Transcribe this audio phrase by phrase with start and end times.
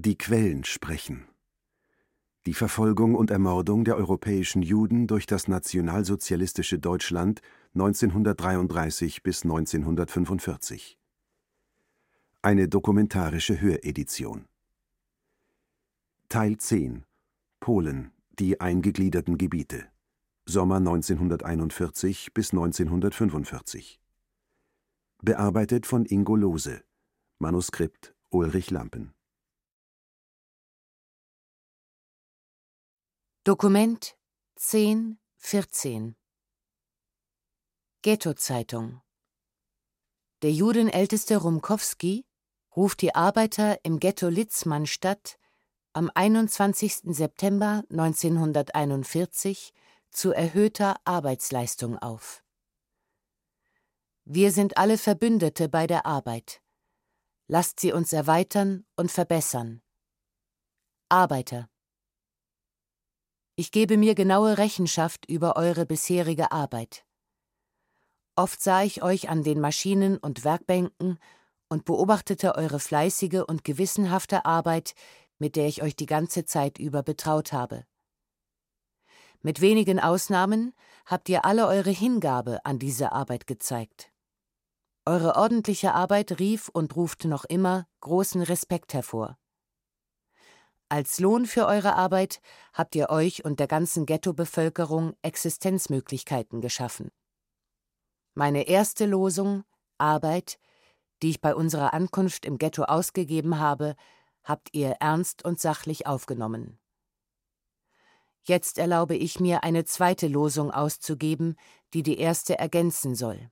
[0.00, 1.26] Die Quellen sprechen.
[2.46, 7.40] Die Verfolgung und Ermordung der europäischen Juden durch das nationalsozialistische Deutschland
[7.74, 11.00] 1933 bis 1945.
[12.42, 14.44] Eine dokumentarische Höredition.
[16.28, 17.04] Teil 10
[17.58, 19.88] Polen, die eingegliederten Gebiete.
[20.46, 24.00] Sommer 1941 bis 1945.
[25.22, 26.84] Bearbeitet von Ingo Lose.
[27.40, 29.12] Manuskript Ulrich Lampen.
[33.48, 34.14] Dokument
[34.56, 36.14] 1014
[38.02, 39.00] Ghetto-Zeitung
[40.42, 42.26] Der Judenälteste Rumkowski
[42.76, 45.38] ruft die Arbeiter im Ghetto Litzmannstadt
[45.94, 47.04] am 21.
[47.04, 49.72] September 1941
[50.10, 52.44] zu erhöhter Arbeitsleistung auf.
[54.26, 56.60] Wir sind alle Verbündete bei der Arbeit.
[57.46, 59.80] Lasst sie uns erweitern und verbessern.
[61.08, 61.70] Arbeiter.
[63.60, 67.04] Ich gebe mir genaue Rechenschaft über eure bisherige Arbeit.
[68.36, 71.18] Oft sah ich euch an den Maschinen und Werkbänken
[71.68, 74.94] und beobachtete eure fleißige und gewissenhafte Arbeit,
[75.40, 77.84] mit der ich euch die ganze Zeit über betraut habe.
[79.42, 80.72] Mit wenigen Ausnahmen
[81.04, 84.12] habt ihr alle eure Hingabe an diese Arbeit gezeigt.
[85.04, 89.36] Eure ordentliche Arbeit rief und ruft noch immer großen Respekt hervor.
[90.90, 92.40] Als Lohn für eure Arbeit
[92.72, 97.10] habt ihr euch und der ganzen Ghettobevölkerung Existenzmöglichkeiten geschaffen.
[98.34, 99.64] Meine erste Losung,
[99.98, 100.58] Arbeit,
[101.22, 103.96] die ich bei unserer Ankunft im Ghetto ausgegeben habe,
[104.44, 106.78] habt ihr ernst und sachlich aufgenommen.
[108.44, 111.56] Jetzt erlaube ich mir, eine zweite Losung auszugeben,
[111.92, 113.50] die die erste ergänzen soll.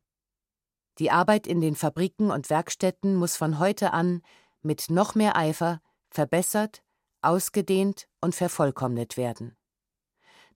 [0.99, 4.23] Die Arbeit in den Fabriken und Werkstätten muss von heute an
[4.63, 6.83] mit noch mehr Eifer verbessert,
[7.23, 9.57] ausgedehnt und vervollkommnet werden.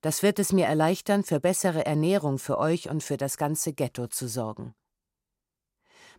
[0.00, 4.06] Das wird es mir erleichtern, für bessere Ernährung für euch und für das ganze Ghetto
[4.06, 4.74] zu sorgen.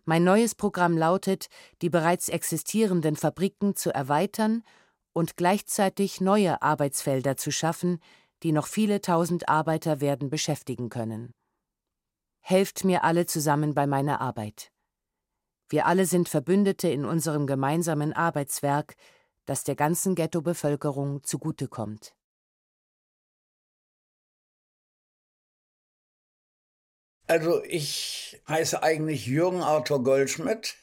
[0.06, 1.48] Mein neues Programm lautet,
[1.82, 4.64] die bereits existierenden Fabriken zu erweitern
[5.14, 8.00] und gleichzeitig neue Arbeitsfelder zu schaffen,
[8.44, 11.34] die noch viele tausend Arbeiter werden beschäftigen können.
[12.40, 14.72] Helft mir alle zusammen bei meiner Arbeit.
[15.70, 18.96] Wir alle sind Verbündete in unserem gemeinsamen Arbeitswerk,
[19.46, 22.14] das der ganzen Ghettobevölkerung zugutekommt.
[27.28, 30.76] Also ich heiße eigentlich Jürgen Arthur Goldschmidt.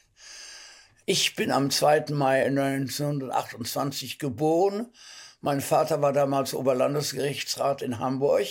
[1.05, 2.07] Ich bin am 2.
[2.11, 4.93] Mai 1928 geboren.
[5.41, 8.47] Mein Vater war damals Oberlandesgerichtsrat in Hamburg.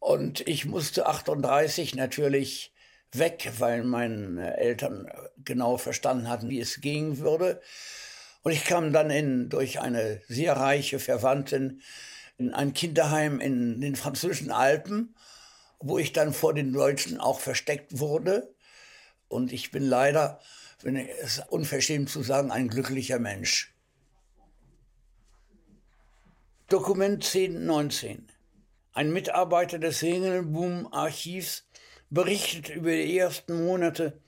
[0.00, 2.74] Und ich musste 38 natürlich
[3.12, 5.08] weg, weil meine Eltern
[5.38, 7.60] genau verstanden hatten, wie es gehen würde.
[8.42, 11.82] Und ich kam dann in, durch eine sehr reiche Verwandtin
[12.38, 15.14] in ein Kinderheim in den französischen Alpen,
[15.80, 18.54] wo ich dann vor den Deutschen auch versteckt wurde.
[19.28, 20.40] Und ich bin leider,
[20.82, 23.74] wenn es unverschämt zu sagen, ein glücklicher Mensch.
[26.68, 28.28] Dokument 1019.
[28.92, 31.66] Ein Mitarbeiter des Hengelboom-Archivs
[32.10, 34.20] berichtet über die ersten Monate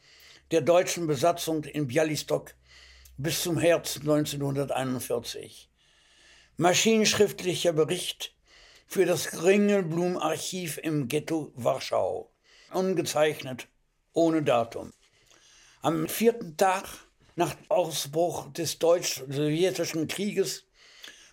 [0.50, 2.54] der deutschen Besatzung in Bialystok
[3.23, 5.69] bis zum Herbst 1941.
[6.57, 8.35] Maschinenschriftlicher Bericht
[8.87, 12.31] für das Ringelblum-Archiv im Ghetto Warschau.
[12.73, 13.69] Ungezeichnet,
[14.15, 14.95] ohne Datum.
[15.83, 16.87] Am vierten Tag
[17.37, 20.65] nach Ausbruch des deutsch-sowjetischen Krieges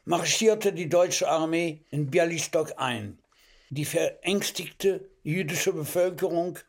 [0.04, 3.18] marschierte die deutsche Armee in Bialystok ein.
[3.70, 6.60] Die verängstigte jüdische Bevölkerung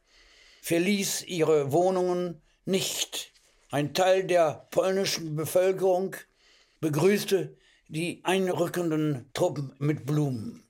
[0.62, 3.32] verließ ihre Wohnungen nicht.
[3.70, 6.16] Ein Teil der polnischen Bevölkerung
[6.80, 7.54] begrüßte
[7.88, 10.66] die einrückenden Truppen mit Blumen.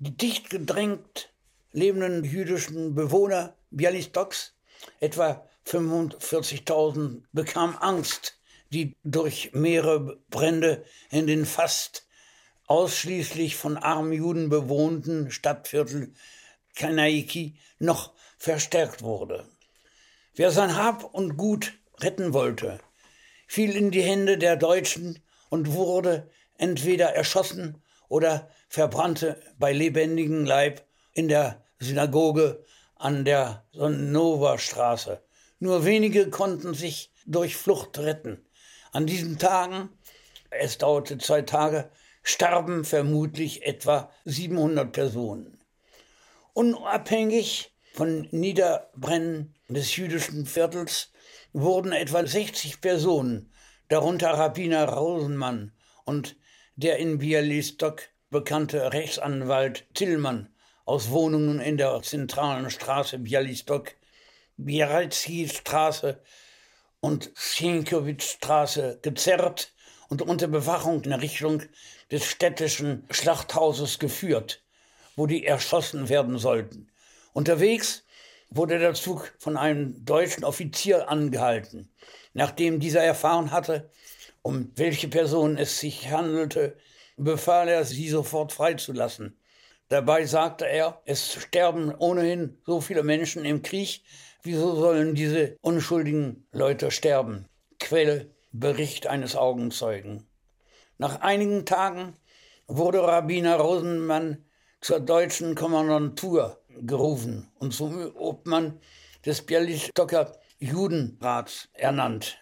[0.00, 1.32] Die dicht gedrängt
[1.70, 4.56] lebenden jüdischen Bewohner Bialystoks,
[4.98, 8.36] etwa 45.000, bekamen Angst,
[8.70, 12.08] die durch mehrere Brände in den fast
[12.66, 16.12] ausschließlich von armen Juden bewohnten Stadtviertel
[16.74, 19.46] Kanaiki noch verstärkt wurde.
[20.34, 22.80] Wer sein Hab und Gut retten wollte,
[23.46, 30.84] fiel in die Hände der Deutschen und wurde entweder erschossen oder verbrannte bei lebendigem Leib
[31.12, 32.64] in der Synagoge
[32.96, 35.22] an der Sonnenova-Straße.
[35.58, 38.44] Nur wenige konnten sich durch Flucht retten.
[38.92, 39.90] An diesen Tagen,
[40.50, 41.90] es dauerte zwei Tage,
[42.22, 45.58] starben vermutlich etwa 700 Personen.
[46.52, 51.11] Unabhängig von Niederbrennen des jüdischen Viertels
[51.52, 53.52] wurden etwa 60 Personen
[53.88, 55.72] darunter Rabbiner Rosenmann
[56.04, 56.36] und
[56.76, 60.48] der in Bialystok bekannte Rechtsanwalt Tillmann
[60.84, 63.94] aus Wohnungen in der zentralen Straße Bialystok,
[64.56, 66.20] Biarritski-Straße
[67.00, 69.72] und Sienkowitz-Straße gezerrt
[70.08, 71.62] und unter Bewachung in Richtung
[72.10, 74.62] des städtischen Schlachthauses geführt,
[75.16, 76.90] wo die erschossen werden sollten.
[77.32, 78.04] Unterwegs
[78.54, 81.90] wurde der Zug von einem deutschen Offizier angehalten.
[82.34, 83.90] Nachdem dieser erfahren hatte,
[84.42, 86.76] um welche Person es sich handelte,
[87.16, 89.38] befahl er, sie sofort freizulassen.
[89.88, 94.02] Dabei sagte er, es sterben ohnehin so viele Menschen im Krieg,
[94.42, 97.46] wieso sollen diese unschuldigen Leute sterben?
[97.78, 100.26] Quelle Bericht eines Augenzeugen.
[100.98, 102.16] Nach einigen Tagen
[102.66, 104.44] wurde Rabbiner Rosenmann
[104.80, 108.80] zur deutschen Kommandantur gerufen und zum Obmann
[109.24, 112.38] des Bialystoker Judenrats ernannt.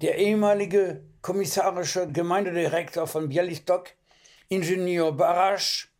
[0.00, 3.90] Der ehemalige kommissarische Gemeindedirektor von Bialystok,
[4.48, 5.92] Ingenieur Barasch,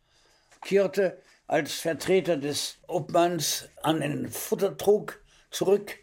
[0.61, 5.21] kehrte als Vertreter des Obmanns an den Futtertrog
[5.51, 5.97] zurück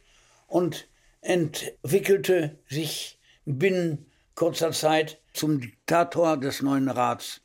[0.46, 0.88] und
[1.20, 7.40] entwickelte sich binnen kurzer Zeit zum Diktator des neuen Rats.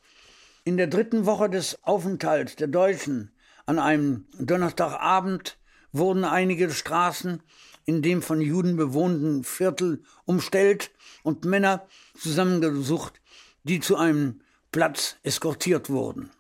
[0.64, 3.32] In der dritten Woche des Aufenthalts der Deutschen
[3.68, 5.58] an einem Donnerstagabend
[5.92, 7.44] wurden einige Straßen
[7.86, 10.92] in dem von Juden bewohnten Viertel umstellt
[11.22, 11.86] und Männer
[12.18, 13.22] zusammengesucht,
[13.64, 14.42] die zu einem
[14.72, 16.32] Platz eskortiert wurden.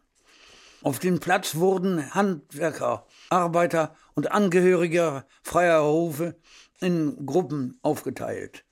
[0.84, 6.36] Auf dem Platz wurden Handwerker, Arbeiter und Angehörige freier Berufe
[6.80, 8.64] in Gruppen aufgeteilt.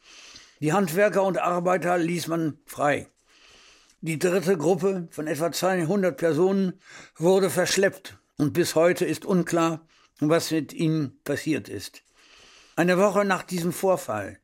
[0.62, 3.10] Die Handwerker und Arbeiter ließ man frei.
[4.00, 6.80] Die dritte Gruppe von etwa 200 Personen
[7.18, 9.86] wurde verschleppt und bis heute ist unklar,
[10.20, 12.04] was mit ihnen passiert ist.
[12.76, 14.40] Eine Woche nach diesem Vorfall,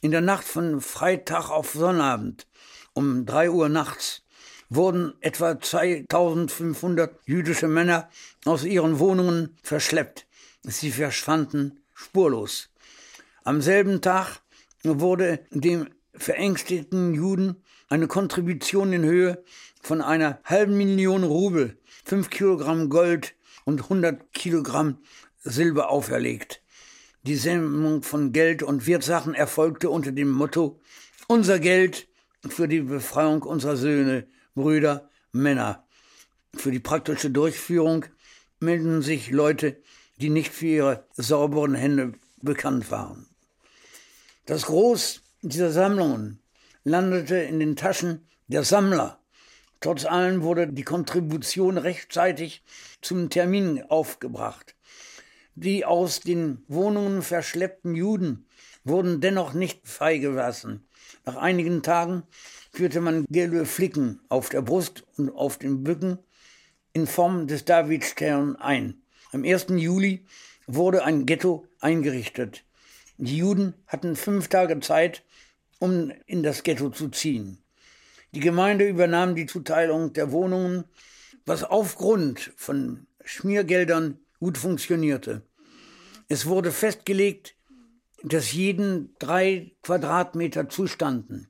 [0.00, 2.46] in der Nacht von Freitag auf Sonnabend
[2.94, 4.22] um drei Uhr nachts,
[4.70, 8.08] wurden etwa 2500 jüdische Männer
[8.44, 10.26] aus ihren Wohnungen verschleppt.
[10.62, 12.70] Sie verschwanden spurlos.
[13.44, 14.40] Am selben Tag
[14.82, 19.44] wurde dem verängstigten Juden eine Kontribution in Höhe
[19.82, 23.34] von einer halben Million Rubel, fünf Kilogramm Gold
[23.64, 24.98] und 100 Kilogramm
[25.42, 26.62] Silber auferlegt.
[27.22, 30.80] Die Sendung von Geld und Wirtsachen erfolgte unter dem Motto
[31.26, 32.06] Unser Geld
[32.46, 35.86] für die Befreiung unserer Söhne Brüder, Männer.
[36.54, 38.04] Für die praktische Durchführung
[38.60, 39.80] melden sich Leute,
[40.18, 42.12] die nicht für ihre sauberen Hände
[42.42, 43.26] bekannt waren.
[44.46, 46.40] Das Groß dieser Sammlungen
[46.84, 49.23] landete in den Taschen der Sammler.
[49.84, 52.62] Trotz allem wurde die Kontribution rechtzeitig
[53.02, 54.74] zum Termin aufgebracht.
[55.56, 58.46] Die aus den Wohnungen verschleppten Juden
[58.84, 60.88] wurden dennoch nicht freigelassen.
[61.26, 62.22] Nach einigen Tagen
[62.72, 66.16] führte man gelbe Flicken auf der Brust und auf den Bücken
[66.94, 69.02] in Form des Davidstern ein.
[69.32, 69.66] Am 1.
[69.68, 70.24] Juli
[70.66, 72.64] wurde ein Ghetto eingerichtet.
[73.18, 75.24] Die Juden hatten fünf Tage Zeit,
[75.78, 77.58] um in das Ghetto zu ziehen.
[78.34, 80.86] Die Gemeinde übernahm die Zuteilung der Wohnungen,
[81.46, 85.42] was aufgrund von Schmiergeldern gut funktionierte.
[86.26, 87.54] Es wurde festgelegt,
[88.24, 91.46] dass jeden drei Quadratmeter zustanden.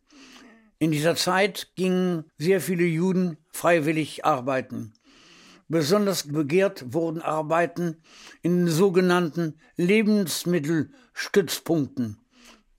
[0.78, 4.92] In dieser Zeit gingen sehr viele Juden freiwillig arbeiten.
[5.68, 8.02] Besonders begehrt wurden Arbeiten
[8.42, 12.18] in sogenannten Lebensmittelstützpunkten.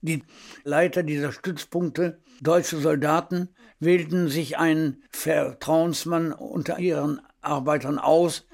[0.02, 0.22] Die
[0.64, 8.46] Leiter dieser Stützpunkte, deutsche Soldaten, wählten sich einen Vertrauensmann unter ihren Arbeitern aus,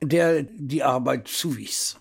[0.00, 1.98] der die Arbeit zuwies.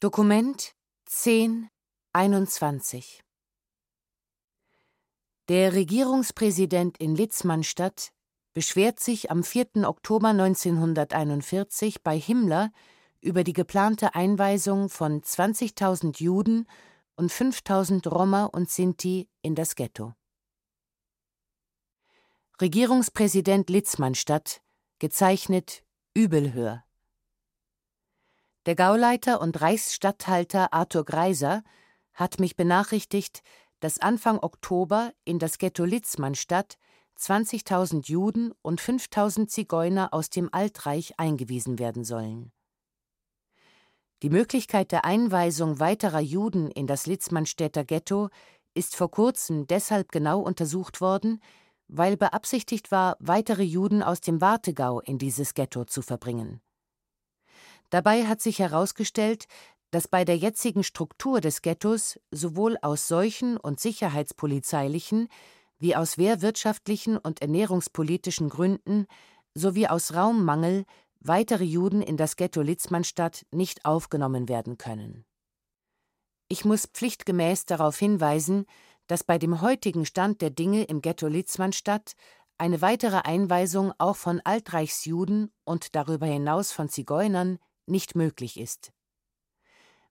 [0.00, 0.74] Dokument
[1.06, 1.68] 10
[2.12, 3.22] 21
[5.48, 8.10] Der Regierungspräsident in Litzmannstadt
[8.52, 9.86] beschwert sich am 4.
[9.88, 12.72] Oktober 1941 bei Himmler
[13.20, 16.66] über die geplante Einweisung von 20.000 Juden
[17.20, 20.14] und 5.000 Roma und Sinti in das Ghetto.
[22.62, 24.62] Regierungspräsident Litzmannstadt,
[24.98, 25.84] gezeichnet
[26.14, 26.82] Übelhör.
[28.64, 31.62] Der Gauleiter und Reichsstatthalter Arthur Greiser
[32.14, 33.42] hat mich benachrichtigt,
[33.80, 36.78] dass Anfang Oktober in das Ghetto Litzmannstadt
[37.18, 42.50] 20.000 Juden und 5.000 Zigeuner aus dem Altreich eingewiesen werden sollen.
[44.22, 48.28] Die Möglichkeit der Einweisung weiterer Juden in das Litzmannstädter Ghetto
[48.74, 51.42] ist vor kurzem deshalb genau untersucht worden,
[51.88, 56.60] weil beabsichtigt war, weitere Juden aus dem Wartegau in dieses Ghetto zu verbringen.
[57.88, 59.46] Dabei hat sich herausgestellt,
[59.90, 65.28] dass bei der jetzigen Struktur des Ghettos sowohl aus solchen und sicherheitspolizeilichen
[65.78, 69.06] wie aus wehrwirtschaftlichen und ernährungspolitischen Gründen
[69.54, 70.84] sowie aus Raummangel
[71.20, 75.24] weitere Juden in das Ghetto Litzmannstadt nicht aufgenommen werden können.
[76.48, 78.66] Ich muss pflichtgemäß darauf hinweisen,
[79.06, 82.14] dass bei dem heutigen Stand der Dinge im Ghetto Litzmannstadt
[82.58, 88.92] eine weitere Einweisung auch von Altreichsjuden und darüber hinaus von Zigeunern nicht möglich ist.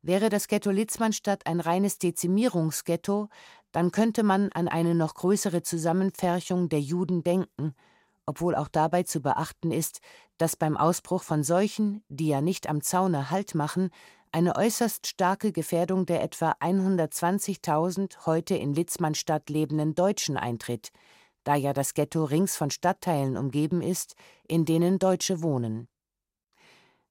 [0.01, 3.29] Wäre das Ghetto Litzmannstadt ein reines Dezimierungsghetto,
[3.71, 7.75] dann könnte man an eine noch größere Zusammenpferchung der Juden denken,
[8.29, 10.01] obwohl auch dabei zu beachten ist,
[10.37, 13.89] dass beim Ausbruch von Seuchen, die ja nicht am Zaune Halt machen,
[14.31, 20.91] eine äußerst starke Gefährdung der etwa 120.000 heute in Litzmannstadt lebenden Deutschen eintritt,
[21.43, 24.13] da ja das Ghetto rings von Stadtteilen umgeben ist,
[24.47, 25.87] in denen Deutsche wohnen.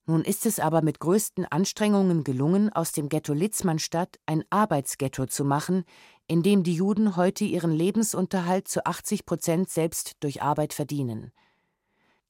[0.06, 5.44] Nun ist es aber mit größten Anstrengungen gelungen, aus dem Ghetto Litzmannstadt ein Arbeitsghetto zu
[5.44, 5.84] machen,
[6.28, 11.32] in dem die Juden heute ihren Lebensunterhalt zu 80 Prozent selbst durch Arbeit verdienen.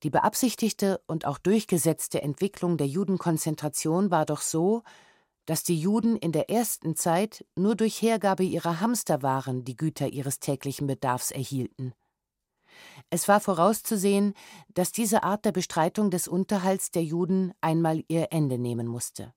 [0.04, 4.84] Die beabsichtigte und auch durchgesetzte Entwicklung der Judenkonzentration war doch so,
[5.46, 10.38] dass die Juden in der ersten Zeit nur durch Hergabe ihrer Hamsterwaren die Güter ihres
[10.38, 11.94] täglichen Bedarfs erhielten.
[13.10, 14.34] Es war vorauszusehen,
[14.74, 19.32] dass diese Art der Bestreitung des Unterhalts der Juden einmal ihr Ende nehmen musste.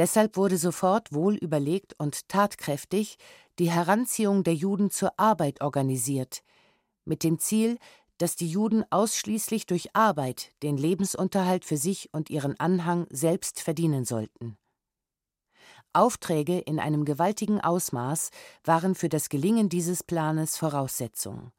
[0.00, 3.18] Deshalb wurde sofort wohl überlegt und tatkräftig
[3.58, 6.42] die Heranziehung der Juden zur Arbeit organisiert,
[7.04, 7.76] mit dem Ziel,
[8.16, 14.06] dass die Juden ausschließlich durch Arbeit den Lebensunterhalt für sich und ihren Anhang selbst verdienen
[14.06, 14.56] sollten.
[15.92, 18.30] Aufträge in einem gewaltigen Ausmaß
[18.64, 21.52] waren für das Gelingen dieses Planes Voraussetzung.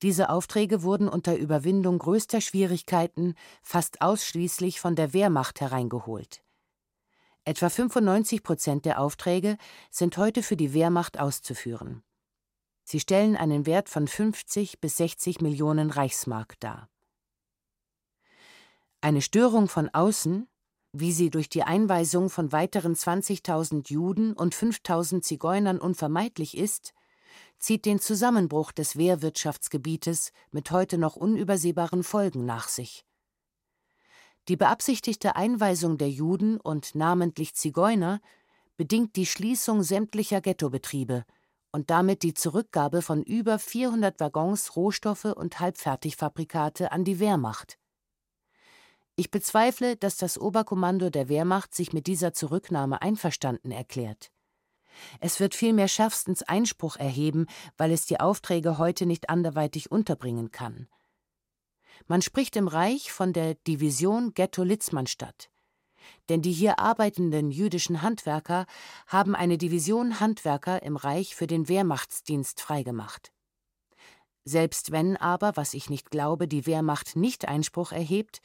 [0.00, 6.42] Diese Aufträge wurden unter Überwindung größter Schwierigkeiten fast ausschließlich von der Wehrmacht hereingeholt.
[7.48, 9.56] Etwa 95 Prozent der Aufträge
[9.90, 12.02] sind heute für die Wehrmacht auszuführen.
[12.84, 16.90] Sie stellen einen Wert von 50 bis 60 Millionen Reichsmark dar.
[19.00, 20.46] Eine Störung von außen,
[20.92, 26.92] wie sie durch die Einweisung von weiteren 20.000 Juden und 5.000 Zigeunern unvermeidlich ist,
[27.58, 33.07] zieht den Zusammenbruch des Wehrwirtschaftsgebietes mit heute noch unübersehbaren Folgen nach sich.
[34.48, 38.20] Die beabsichtigte Einweisung der Juden und namentlich Zigeuner
[38.76, 41.24] bedingt die Schließung sämtlicher Ghettobetriebe–
[41.72, 47.78] und damit die Zurückgabe von über 400 Waggons Rohstoffe und Halbfertigfabrikate an die Wehrmacht.
[49.16, 54.30] Ich bezweifle, dass das Oberkommando der Wehrmacht sich mit dieser Zurücknahme einverstanden erklärt.
[55.20, 60.88] Es wird vielmehr schärfstens Einspruch erheben, weil es die Aufträge heute nicht anderweitig unterbringen kann.
[62.06, 65.50] Man spricht im Reich von der Division Ghetto-Litzmannstadt
[66.28, 68.66] denn die hier arbeitenden jüdischen Handwerker
[69.06, 73.32] haben eine Division Handwerker im Reich für den Wehrmachtsdienst freigemacht.
[74.44, 78.40] Selbst wenn aber, was ich nicht glaube, die Wehrmacht nicht Einspruch erhebt,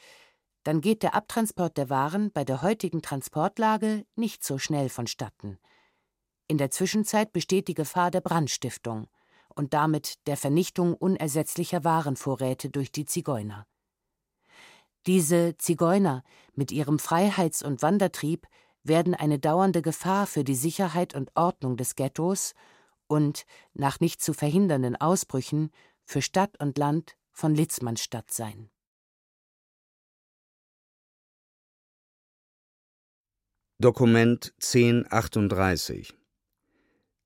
[0.62, 5.58] dann geht der Abtransport der Waren bei der heutigen Transportlage nicht so schnell vonstatten.
[6.46, 9.08] In der Zwischenzeit besteht die Gefahr der Brandstiftung
[9.54, 13.66] und damit der Vernichtung unersetzlicher Warenvorräte durch die Zigeuner.
[15.06, 18.46] Diese Zigeuner mit ihrem Freiheits- und Wandertrieb
[18.82, 22.54] werden eine dauernde Gefahr für die Sicherheit und Ordnung des Ghettos
[23.06, 23.44] und,
[23.74, 25.70] nach nicht zu verhindernden Ausbrüchen,
[26.04, 28.70] für Stadt und Land von Litzmannstadt sein.
[33.78, 36.14] Dokument 1038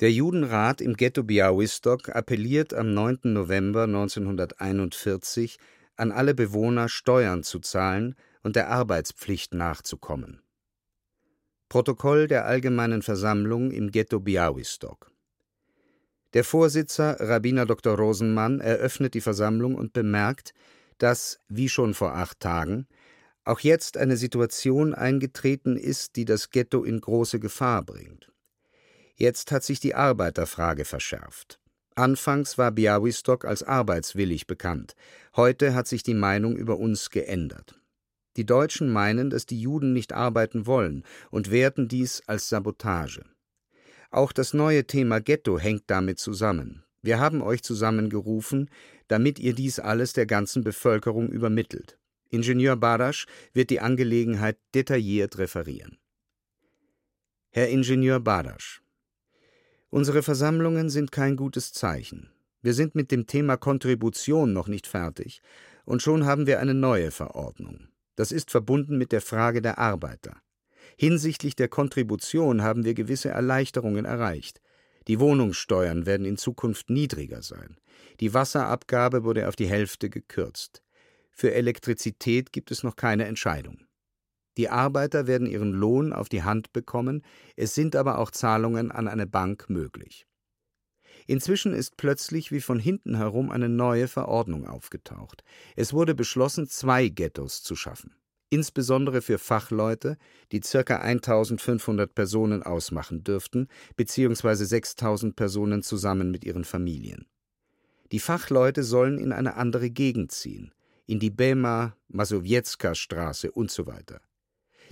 [0.01, 3.19] Der Judenrat im Ghetto Białystok appelliert am 9.
[3.25, 5.59] November 1941
[5.97, 8.15] an alle Bewohner Steuern zu zahlen
[8.45, 10.41] und der Arbeitspflicht nachzukommen.
[11.69, 15.11] Protokoll der Allgemeinen Versammlung im Ghetto Białystok
[16.33, 17.97] Der Vorsitzer Rabbiner Dr.
[17.97, 20.55] Rosenmann eröffnet die Versammlung und bemerkt,
[20.99, 22.87] dass, wie schon vor acht Tagen,
[23.43, 28.31] auch jetzt eine Situation eingetreten ist, die das Ghetto in große Gefahr bringt.
[29.21, 31.59] Jetzt hat sich die Arbeiterfrage verschärft.
[31.97, 34.95] Anfangs war Białystok als arbeitswillig bekannt.
[35.35, 37.75] Heute hat sich die Meinung über uns geändert.
[38.37, 43.25] Die Deutschen meinen, dass die Juden nicht arbeiten wollen und werten dies als Sabotage.
[44.13, 46.85] Auch das neue Thema Ghetto hängt damit zusammen.
[47.03, 48.71] Wir haben euch zusammengerufen,
[49.09, 51.99] damit ihr dies alles der ganzen Bevölkerung übermittelt.
[52.31, 55.99] Ingenieur Badasch wird die Angelegenheit detailliert referieren.
[57.51, 58.83] Herr Ingenieur Badasch,
[59.91, 62.31] Unsere Versammlungen sind kein gutes Zeichen.
[62.61, 65.41] Wir sind mit dem Thema Kontribution noch nicht fertig,
[65.85, 67.89] und schon haben wir eine neue Verordnung.
[68.15, 70.37] Das ist verbunden mit der Frage der Arbeiter.
[70.99, 74.61] Hinsichtlich der Kontribution haben wir gewisse Erleichterungen erreicht.
[75.07, 77.79] Die Wohnungssteuern werden in Zukunft niedriger sein.
[78.21, 80.83] Die Wasserabgabe wurde auf die Hälfte gekürzt.
[81.31, 83.88] Für Elektrizität gibt es noch keine Entscheidung.
[84.59, 87.23] Die Arbeiter werden ihren Lohn auf die Hand bekommen,
[87.57, 90.27] es sind aber auch Zahlungen an eine Bank möglich.
[91.27, 95.45] Inzwischen ist plötzlich wie von hinten herum eine neue Verordnung aufgetaucht.
[95.77, 98.15] Es wurde beschlossen, zwei Ghettos zu schaffen
[98.51, 100.17] insbesondere für Fachleute,
[100.53, 100.97] die ca.
[100.97, 104.65] 1500 Personen ausmachen dürften, bzw.
[104.65, 107.27] 6000 Personen zusammen mit ihren Familien.
[108.11, 110.73] Die Fachleute sollen in eine andere Gegend ziehen,
[111.07, 113.93] in die Bema, Masowiecka Straße usw.
[114.09, 114.28] So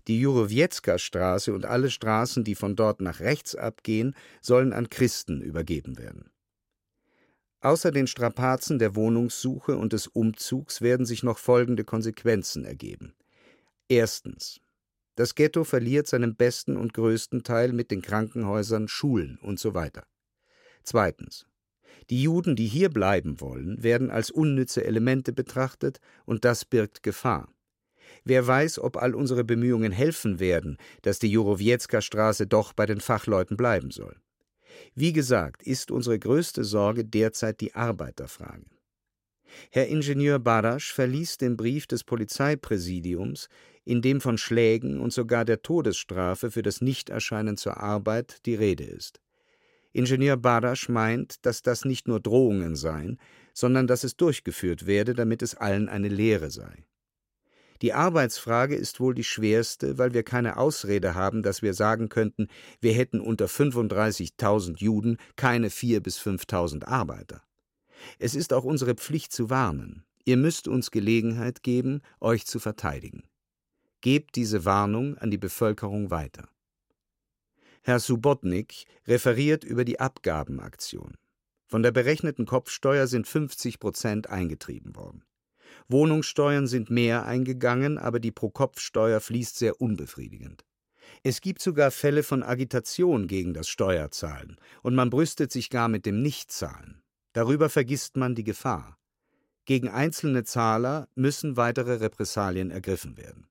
[0.06, 5.40] die Jurowiecka Straße und alle Straßen, die von dort nach rechts abgehen, sollen an Christen
[5.40, 6.30] übergeben werden.
[7.60, 13.14] Außer den Strapazen der Wohnungssuche und des Umzugs werden sich noch folgende Konsequenzen ergeben.
[13.88, 14.60] Erstens.
[15.16, 19.90] Das Ghetto verliert seinen besten und größten Teil mit den Krankenhäusern, Schulen usw.
[19.94, 20.02] So
[20.82, 21.46] Zweitens.
[22.10, 27.48] Die Juden, die hier bleiben wollen, werden als unnütze Elemente betrachtet, und das birgt Gefahr.
[28.26, 33.00] Wer weiß, ob all unsere Bemühungen helfen werden, dass die Jurowiecka Straße doch bei den
[33.00, 34.16] Fachleuten bleiben soll.
[34.96, 38.64] Wie gesagt, ist unsere größte Sorge derzeit die Arbeiterfrage.
[39.70, 43.48] Herr Ingenieur Badasch verließ den Brief des Polizeipräsidiums,
[43.84, 48.82] in dem von Schlägen und sogar der Todesstrafe für das Nichterscheinen zur Arbeit die Rede
[48.82, 49.20] ist.
[49.92, 53.20] Ingenieur Badasch meint, dass das nicht nur Drohungen seien,
[53.54, 56.84] sondern dass es durchgeführt werde, damit es allen eine Lehre sei.
[57.82, 62.48] Die Arbeitsfrage ist wohl die schwerste, weil wir keine Ausrede haben, dass wir sagen könnten,
[62.80, 67.42] wir hätten unter 35.000 Juden keine 4.000 bis 5.000 Arbeiter.
[68.18, 70.04] Es ist auch unsere Pflicht zu warnen.
[70.24, 73.24] Ihr müsst uns Gelegenheit geben, euch zu verteidigen.
[74.00, 76.48] Gebt diese Warnung an die Bevölkerung weiter.
[77.82, 81.16] Herr Subotnik referiert über die Abgabenaktion.
[81.66, 85.24] Von der berechneten Kopfsteuer sind 50 Prozent eingetrieben worden.
[85.88, 90.64] Wohnungssteuern sind mehr eingegangen, aber die Pro-Kopf-Steuer fließt sehr unbefriedigend.
[91.22, 96.06] Es gibt sogar Fälle von Agitation gegen das Steuerzahlen, und man brüstet sich gar mit
[96.06, 97.02] dem Nichtzahlen.
[97.32, 98.98] Darüber vergisst man die Gefahr.
[99.64, 103.48] Gegen einzelne Zahler müssen weitere Repressalien ergriffen werden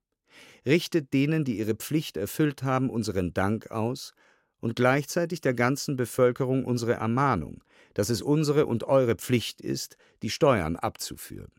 [0.66, 4.14] richtet denen, die ihre Pflicht erfüllt haben, unseren Dank aus
[4.60, 10.30] und gleichzeitig der ganzen Bevölkerung unsere Ermahnung, dass es unsere und eure Pflicht ist, die
[10.30, 11.52] Steuern abzuführen.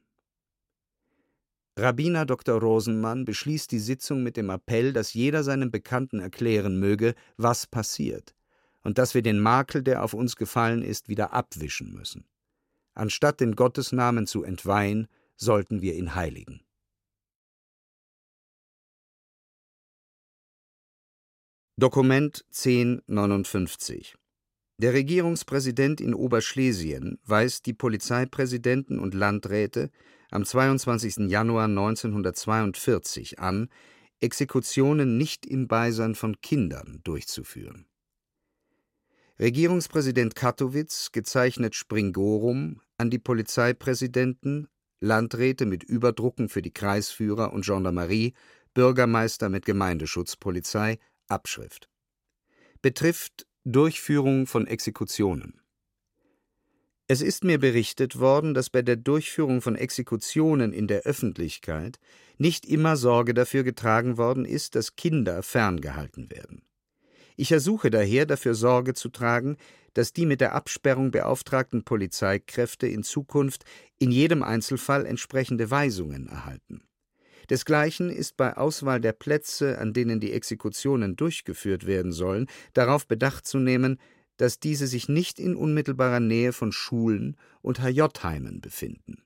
[1.78, 2.58] Rabbiner Dr.
[2.58, 8.34] Rosenmann beschließt die Sitzung mit dem Appell, dass jeder seinem Bekannten erklären möge, was passiert,
[8.82, 12.24] und dass wir den Makel, der auf uns gefallen ist, wieder abwischen müssen.
[12.94, 16.62] Anstatt den Gottesnamen zu entweihen, sollten wir ihn heiligen.
[21.78, 24.16] Dokument 1059
[24.78, 29.90] Der Regierungspräsident in Oberschlesien weist die Polizeipräsidenten und Landräte
[30.30, 31.28] am 22.
[31.30, 33.68] Januar 1942 an,
[34.20, 37.86] Exekutionen nicht im Beisein von Kindern durchzuführen.
[39.38, 44.68] Regierungspräsident Kattowitz gezeichnet Springorum an die Polizeipräsidenten,
[45.00, 48.32] Landräte mit Überdrucken für die Kreisführer und Gendarmerie,
[48.72, 51.90] Bürgermeister mit Gemeindeschutzpolizei Abschrift
[52.82, 55.60] betrifft Durchführung von Exekutionen.
[57.08, 62.00] Es ist mir berichtet worden, dass bei der Durchführung von Exekutionen in der Öffentlichkeit
[62.36, 66.62] nicht immer Sorge dafür getragen worden ist, dass Kinder ferngehalten werden.
[67.36, 69.56] Ich ersuche daher dafür Sorge zu tragen,
[69.94, 73.64] dass die mit der Absperrung beauftragten Polizeikräfte in Zukunft
[73.98, 76.82] in jedem Einzelfall entsprechende Weisungen erhalten.
[77.48, 83.46] Desgleichen ist bei Auswahl der Plätze, an denen die Exekutionen durchgeführt werden sollen, darauf Bedacht
[83.46, 84.00] zu nehmen,
[84.36, 89.22] dass diese sich nicht in unmittelbarer Nähe von Schulen und HJ-Heimen befinden.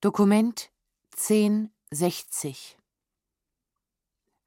[0.00, 0.70] Dokument
[1.12, 2.76] 1060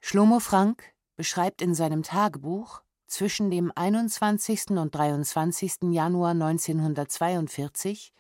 [0.02, 4.72] Schlomo Frank beschreibt in seinem Tagebuch zwischen dem 21.
[4.72, 5.92] und 23.
[5.92, 8.14] Januar 1942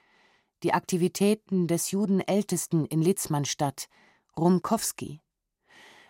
[0.63, 3.87] die Aktivitäten des Judenältesten in Litzmannstadt,
[4.37, 5.21] Rumkowski,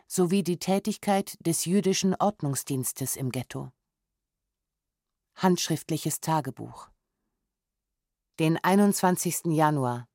[0.07, 3.71] sowie die Tätigkeit des jüdischen Ordnungsdienstes im Ghetto.
[5.35, 6.89] Handschriftliches Tagebuch.
[8.39, 9.45] Den 21.
[9.45, 10.07] Januar.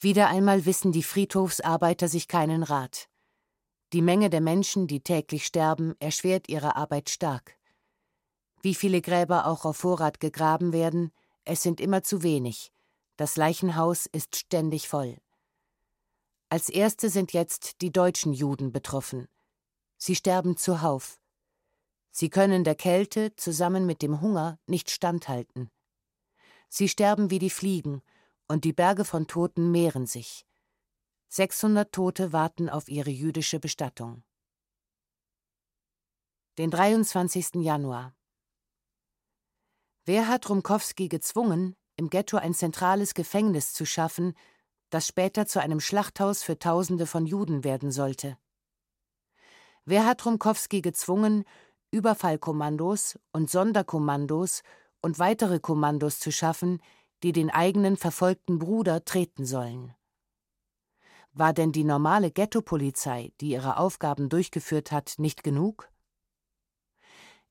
[0.00, 3.08] Wieder einmal wissen die Friedhofsarbeiter sich keinen Rat.
[3.92, 7.58] Die Menge der Menschen, die täglich sterben, erschwert ihre Arbeit stark.
[8.62, 11.10] Wie viele Gräber auch auf Vorrat gegraben werden,
[11.44, 12.72] es sind immer zu wenig.
[13.16, 15.16] Das Leichenhaus ist ständig voll.
[16.50, 19.28] Als erste sind jetzt die deutschen Juden betroffen.
[19.98, 21.20] Sie sterben zuhauf.
[22.10, 25.70] Sie können der Kälte zusammen mit dem Hunger nicht standhalten.
[26.68, 28.02] Sie sterben wie die Fliegen,
[28.46, 30.46] und die Berge von Toten mehren sich.
[31.28, 34.22] 600 Tote warten auf ihre jüdische Bestattung.
[36.56, 37.56] Den 23.
[37.56, 38.16] Januar.
[40.06, 44.34] Wer hat Rumkowski gezwungen, im Ghetto ein zentrales Gefängnis zu schaffen,
[44.90, 48.38] das später zu einem Schlachthaus für Tausende von Juden werden sollte?
[49.84, 51.44] Wer hat Rumkowski gezwungen,
[51.90, 54.62] Überfallkommandos und Sonderkommandos
[55.00, 56.82] und weitere Kommandos zu schaffen,
[57.22, 59.94] die den eigenen verfolgten Bruder treten sollen?
[61.32, 65.90] War denn die normale Ghettopolizei, die ihre Aufgaben durchgeführt hat, nicht genug?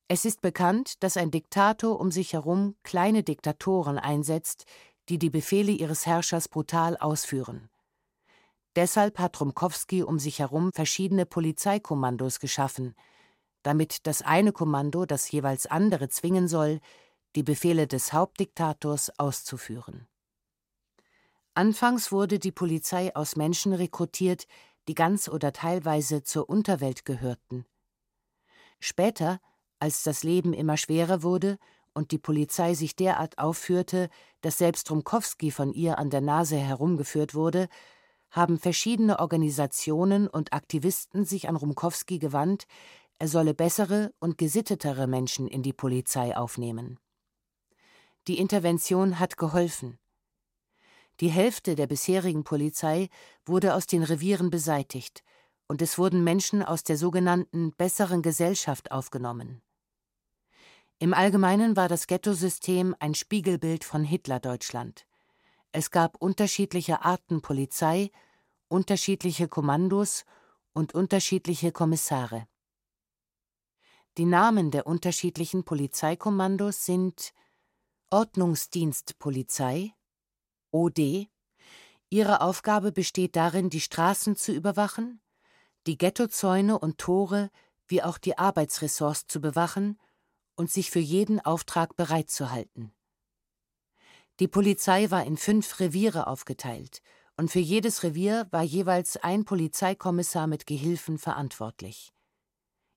[0.08, 4.64] Es ist bekannt, dass ein Diktator um sich herum kleine Diktatoren einsetzt,
[5.08, 7.70] die die Befehle ihres Herrschers brutal ausführen.
[8.76, 12.94] Deshalb hat Rumkowski um sich herum verschiedene Polizeikommandos geschaffen,
[13.62, 16.80] damit das eine Kommando das jeweils andere zwingen soll,
[17.34, 20.06] die Befehle des Hauptdiktators auszuführen.
[21.54, 24.46] Anfangs wurde die Polizei aus Menschen rekrutiert,
[24.86, 27.66] die ganz oder teilweise zur Unterwelt gehörten.
[28.80, 29.40] Später
[29.80, 31.58] als das Leben immer schwerer wurde
[31.98, 34.08] und die Polizei sich derart aufführte,
[34.40, 37.68] dass selbst Rumkowski von ihr an der Nase herumgeführt wurde,
[38.30, 42.68] haben verschiedene Organisationen und Aktivisten sich an Rumkowski gewandt,
[43.18, 47.00] er solle bessere und gesittetere Menschen in die Polizei aufnehmen.
[48.28, 49.98] Die Intervention hat geholfen.
[51.18, 53.08] Die Hälfte der bisherigen Polizei
[53.44, 55.24] wurde aus den Revieren beseitigt,
[55.66, 59.62] und es wurden Menschen aus der sogenannten besseren Gesellschaft aufgenommen.
[61.00, 65.06] Im Allgemeinen war das Ghettosystem ein Spiegelbild von Hitlerdeutschland.
[65.70, 68.10] Es gab unterschiedliche Arten Polizei,
[68.66, 70.24] unterschiedliche Kommandos
[70.72, 72.48] und unterschiedliche Kommissare.
[74.16, 77.32] Die Namen der unterschiedlichen Polizeikommandos sind
[78.10, 79.92] Ordnungsdienstpolizei
[80.72, 81.28] OD.
[82.10, 85.20] Ihre Aufgabe besteht darin, die Straßen zu überwachen,
[85.86, 87.50] die Ghettozäune und Tore
[87.86, 89.96] wie auch die Arbeitsressorts zu bewachen
[90.58, 92.92] und sich für jeden Auftrag bereitzuhalten.
[94.40, 97.00] Die Polizei war in fünf Reviere aufgeteilt,
[97.36, 102.12] und für jedes Revier war jeweils ein Polizeikommissar mit Gehilfen verantwortlich.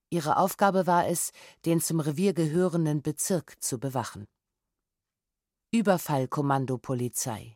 [0.10, 1.32] Ihre Aufgabe war es,
[1.66, 4.26] den zum Revier gehörenden Bezirk zu bewachen.
[5.72, 7.56] Überfallkommandopolizei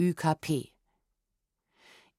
[0.00, 0.72] ÜKP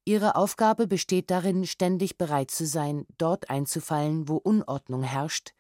[0.04, 5.55] Ihre Aufgabe besteht darin, ständig bereit zu sein, dort einzufallen, wo Unordnung herrscht,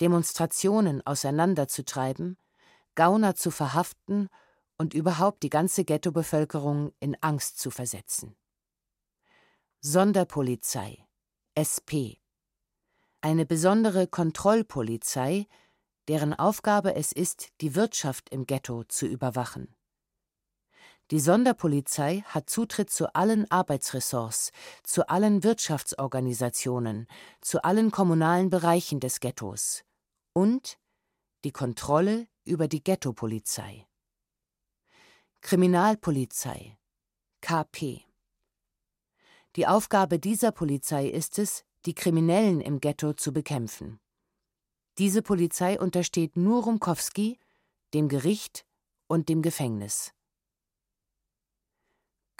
[0.00, 2.38] Demonstrationen auseinanderzutreiben,
[2.94, 4.28] Gauner zu verhaften
[4.78, 8.36] und überhaupt die ganze Ghettobevölkerung in Angst zu versetzen.
[9.80, 11.06] Sonderpolizei
[11.58, 12.22] SP
[13.24, 15.46] eine besondere Kontrollpolizei,
[16.08, 19.76] deren Aufgabe es ist, die Wirtschaft im Ghetto zu überwachen.
[21.12, 24.50] Die Sonderpolizei hat Zutritt zu allen Arbeitsressorts,
[24.82, 27.06] zu allen Wirtschaftsorganisationen,
[27.42, 29.84] zu allen kommunalen Bereichen des Ghettos
[30.32, 30.78] und
[31.44, 33.86] die Kontrolle über die Ghettopolizei.
[35.42, 36.78] Kriminalpolizei
[37.42, 38.06] KP
[39.54, 44.00] Die Aufgabe dieser Polizei ist es, die Kriminellen im Ghetto zu bekämpfen.
[44.96, 47.38] Diese Polizei untersteht nur Rumkowski,
[47.92, 48.64] dem Gericht
[49.08, 50.14] und dem Gefängnis.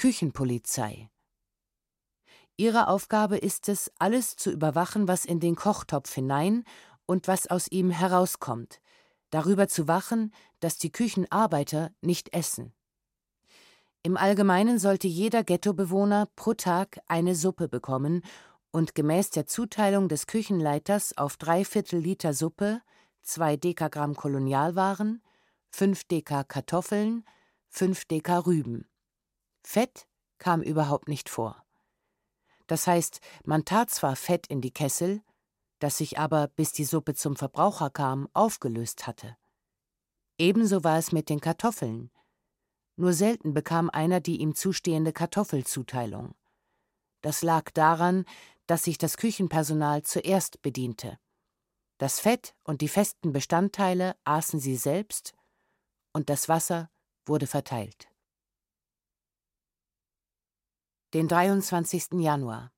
[0.03, 1.09] Küchenpolizei
[2.57, 6.65] Ihre Aufgabe ist es, alles zu überwachen, was in den Kochtopf hinein
[7.07, 8.81] und was aus ihm herauskommt,
[9.31, 12.73] darüber zu wachen, dass die Küchenarbeiter nicht essen.
[14.03, 18.25] Im Allgemeinen sollte jeder Ghettobewohner pro Tag eine Suppe bekommen
[18.73, 22.83] und gemäß der Zuteilung des Küchenleiters auf drei Viertel Liter Suppe,
[23.21, 25.23] zwei Dekagramm Kolonialwaren,
[25.71, 27.25] fünf Deka Kartoffeln,
[27.69, 28.89] fünf Deka Rüben.
[29.63, 30.07] Fett
[30.39, 31.65] kam überhaupt nicht vor.
[32.67, 35.23] Das heißt, man tat zwar Fett in die Kessel,
[35.79, 39.37] das sich aber, bis die Suppe zum Verbraucher kam, aufgelöst hatte.
[40.39, 42.11] Ebenso war es mit den Kartoffeln.
[42.97, 46.35] Nur selten bekam einer die ihm zustehende Kartoffelzuteilung.
[47.21, 48.25] Das lag daran,
[48.67, 51.19] dass sich das Küchenpersonal zuerst bediente.
[51.99, 55.35] Das Fett und die festen Bestandteile aßen sie selbst,
[56.13, 56.91] und das Wasser
[57.27, 58.12] wurde verteilt.
[61.15, 62.21] Den 23.
[62.21, 62.73] Januar.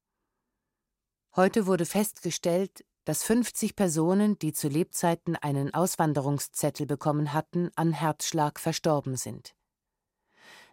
[1.37, 8.59] Heute wurde festgestellt, dass 50 Personen, die zu Lebzeiten einen Auswanderungszettel bekommen hatten, an Herzschlag
[8.59, 9.55] verstorben sind.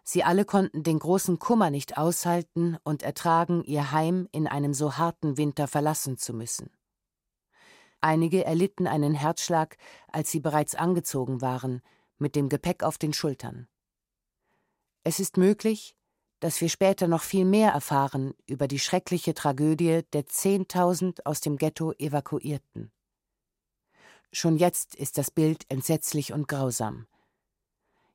[0.02, 4.96] Sie alle konnten den großen Kummer nicht aushalten und ertragen, ihr Heim in einem so
[4.96, 6.68] harten Winter verlassen zu müssen.
[8.00, 9.76] Einige erlitten einen Herzschlag,
[10.08, 11.80] als sie bereits angezogen waren,
[12.18, 13.68] mit dem Gepäck auf den Schultern.
[15.04, 15.94] Es ist möglich,
[16.42, 21.56] dass wir später noch viel mehr erfahren über die schreckliche Tragödie der Zehntausend aus dem
[21.56, 22.90] Ghetto Evakuierten.
[24.32, 27.06] Schon jetzt ist das Bild entsetzlich und grausam.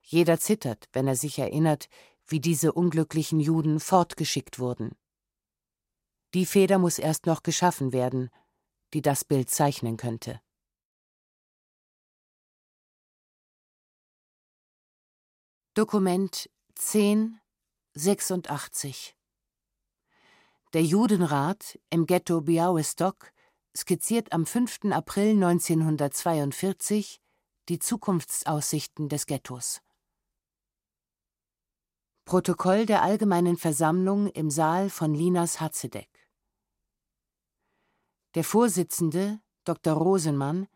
[0.01, 1.87] Jeder zittert, wenn er sich erinnert,
[2.25, 4.97] wie diese unglücklichen Juden fortgeschickt wurden.
[6.33, 8.29] Die Feder muss erst noch geschaffen werden,
[8.93, 10.41] die das Bild zeichnen könnte.
[15.73, 16.49] Dokument
[17.97, 19.15] 1086
[20.73, 23.33] Der Judenrat im Ghetto Białystok
[23.75, 24.91] skizziert am 5.
[24.91, 27.19] April 1942
[27.69, 29.81] die Zukunftsaussichten des Ghettos.
[32.25, 36.29] Protokoll der Allgemeinen Versammlung im Saal von Linas Hatzedek.
[38.35, 39.95] Der Vorsitzende, Dr.
[39.95, 40.67] Rosenmann,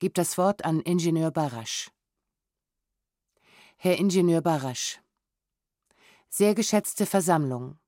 [0.00, 1.90] gibt das Wort an Ingenieur Barasch.
[3.78, 5.00] Herr Ingenieur Barasch,
[6.30, 7.78] sehr geschätzte Versammlung,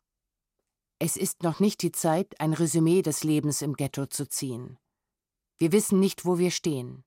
[1.03, 4.79] es ist noch nicht die Zeit, ein Resümee des Lebens im Ghetto zu ziehen.
[5.57, 7.05] Wir wissen nicht, wo wir stehen.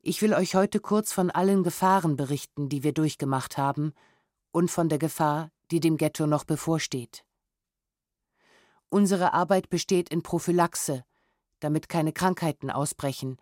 [0.00, 3.92] Ich will euch heute kurz von allen Gefahren berichten, die wir durchgemacht haben
[4.52, 7.26] und von der Gefahr, die dem Ghetto noch bevorsteht.
[8.88, 11.04] Unsere Arbeit besteht in Prophylaxe,
[11.60, 13.36] damit keine Krankheiten ausbrechen,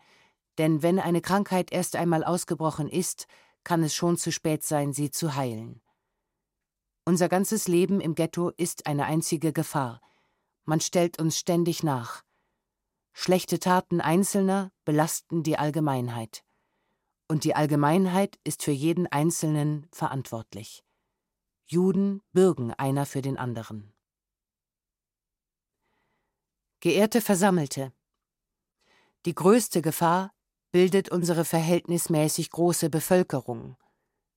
[0.59, 3.29] denn wenn eine Krankheit erst einmal ausgebrochen ist,
[3.63, 5.81] kann es schon zu spät sein, sie zu heilen.
[7.09, 10.01] Unser ganzes Leben im Ghetto ist eine einzige Gefahr.
[10.65, 12.25] Man stellt uns ständig nach.
[13.13, 16.45] Schlechte Taten Einzelner belasten die Allgemeinheit.
[17.29, 20.83] Und die Allgemeinheit ist für jeden Einzelnen verantwortlich.
[21.67, 23.95] Juden bürgen einer für den anderen.
[26.81, 27.93] Geehrte Versammelte,
[29.27, 30.35] die größte Gefahr
[30.73, 33.77] bildet unsere verhältnismäßig große Bevölkerung,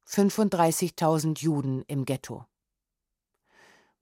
[0.07, 2.45] 35.000 Juden im Ghetto.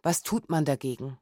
[0.01, 1.19] Was tut man dagegen?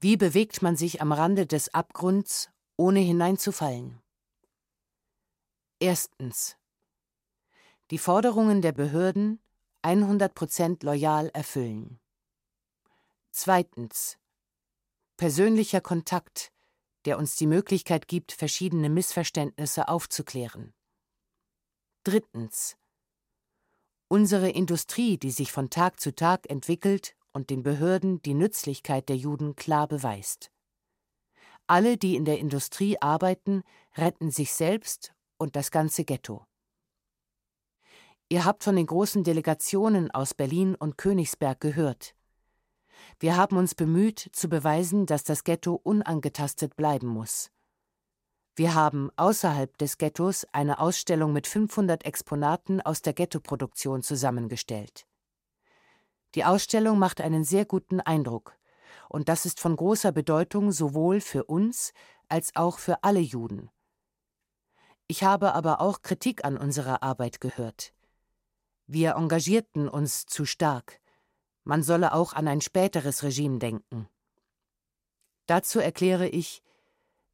[0.00, 4.00] Wie bewegt man sich am Rande des Abgrunds, ohne hineinzufallen?
[5.78, 6.56] Erstens.
[7.90, 9.40] Die Forderungen der Behörden
[9.84, 12.00] 100% loyal erfüllen.
[13.30, 14.18] Zweitens.
[15.16, 16.52] Persönlicher Kontakt,
[17.04, 20.72] der uns die Möglichkeit gibt, verschiedene Missverständnisse aufzuklären.
[22.04, 22.76] Drittens.
[24.08, 29.16] Unsere Industrie, die sich von Tag zu Tag entwickelt und den Behörden die Nützlichkeit der
[29.16, 30.50] Juden klar beweist.
[31.66, 33.62] Alle, die in der Industrie arbeiten,
[33.96, 36.44] retten sich selbst und das ganze Ghetto.
[38.28, 42.14] Ihr habt von den großen Delegationen aus Berlin und Königsberg gehört.
[43.18, 47.50] Wir haben uns bemüht, zu beweisen, dass das Ghetto unangetastet bleiben muss.
[48.54, 55.06] Wir haben außerhalb des Ghettos eine Ausstellung mit 500 Exponaten aus der Ghettoproduktion zusammengestellt.
[56.34, 58.56] Die Ausstellung macht einen sehr guten Eindruck,
[59.08, 61.92] und das ist von großer Bedeutung sowohl für uns
[62.28, 63.70] als auch für alle Juden.
[65.06, 67.92] Ich habe aber auch Kritik an unserer Arbeit gehört.
[68.86, 71.00] Wir engagierten uns zu stark.
[71.64, 74.08] Man solle auch an ein späteres Regime denken.
[75.46, 76.62] Dazu erkläre ich,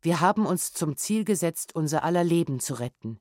[0.01, 3.21] wir haben uns zum Ziel gesetzt, unser aller Leben zu retten.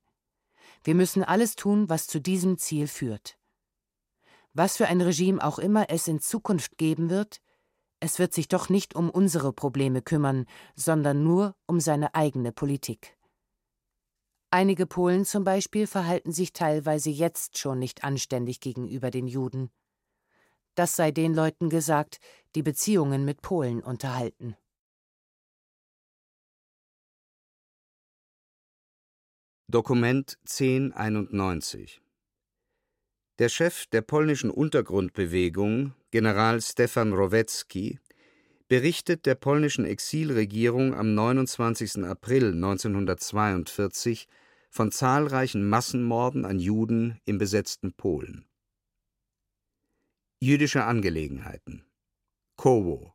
[0.84, 3.37] Wir müssen alles tun, was zu diesem Ziel führt.
[4.58, 7.44] Was für ein Regime auch immer es in Zukunft geben wird,
[8.00, 13.16] es wird sich doch nicht um unsere Probleme kümmern, sondern nur um seine eigene Politik.
[14.50, 19.70] Einige Polen zum Beispiel verhalten sich teilweise jetzt schon nicht anständig gegenüber den Juden.
[20.74, 22.18] Das sei den Leuten gesagt,
[22.56, 24.58] die Beziehungen mit Polen unterhalten.
[29.68, 32.02] Dokument 1091
[33.40, 38.00] Der Chef der polnischen Untergrundbewegung, General Stefan Rowecki,
[38.68, 42.04] berichtet der polnischen Exilregierung am 29.
[42.04, 44.28] April 1942
[44.72, 48.48] von zahlreichen Massenmorden an Juden im besetzten Polen.
[50.40, 51.86] Jüdische Angelegenheiten
[52.56, 53.14] Kowo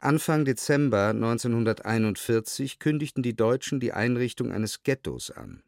[0.00, 5.64] Anfang Dezember 1941 kündigten die Deutschen die Einrichtung eines Ghettos an.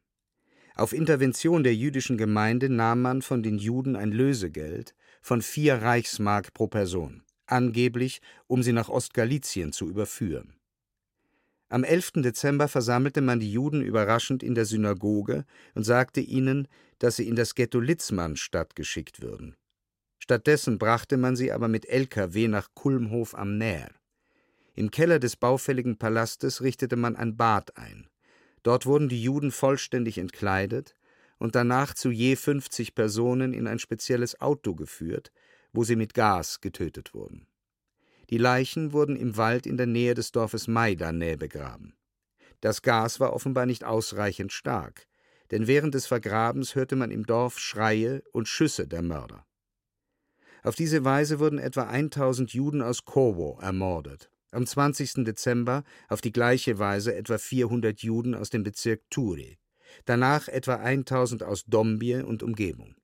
[0.77, 6.55] Auf Intervention der jüdischen Gemeinde nahm man von den Juden ein Lösegeld von vier Reichsmark
[6.55, 10.55] pro Person angeblich um sie nach Ostgalizien zu überführen.
[11.69, 12.12] Am 11.
[12.17, 17.35] Dezember versammelte man die Juden überraschend in der Synagoge und sagte ihnen, dass sie in
[17.35, 19.57] das Ghetto Litzmannstadt geschickt würden.
[20.19, 23.91] Stattdessen brachte man sie aber mit Lkw nach Kulmhof am Nähr.
[24.75, 28.09] Im Keller des baufälligen Palastes richtete man ein Bad ein.
[28.66, 30.96] Dort wurden die Juden vollständig entkleidet
[31.38, 35.31] und danach zu je 50 Personen in ein spezielles Auto geführt,
[35.72, 37.46] wo sie mit Gas getötet wurden.
[38.29, 41.94] Die Leichen wurden im Wald in der Nähe des Dorfes Maidanä begraben.
[42.61, 45.07] Das Gas war offenbar nicht ausreichend stark,
[45.52, 49.46] denn während des Vergrabens hörte man im Dorf Schreie und Schüsse der Mörder.
[50.64, 54.29] Auf diese Weise wurden etwa 1000 Juden aus Kowo ermordet.
[54.57, 55.27] Am 20.
[55.27, 59.59] Dezember auf die gleiche Weise etwa 400 Juden aus dem Bezirk Turi.
[60.07, 62.95] Danach etwa 1000 aus Dombie und Umgebung.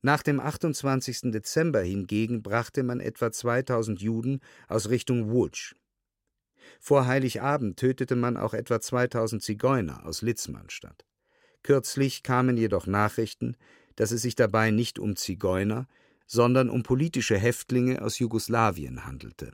[0.00, 1.30] Nach dem 28.
[1.30, 5.74] Dezember hingegen brachte man etwa 2000 Juden aus Richtung Łódź.
[6.80, 11.04] Vor Heiligabend tötete man auch etwa 2000 Zigeuner aus Litzmannstadt.
[11.62, 13.58] Kürzlich kamen jedoch Nachrichten,
[13.96, 15.86] dass es sich dabei nicht um Zigeuner,
[16.26, 19.52] sondern um politische Häftlinge aus Jugoslawien handelte.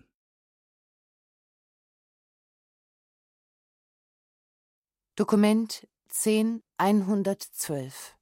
[5.18, 8.16] Dokument 10112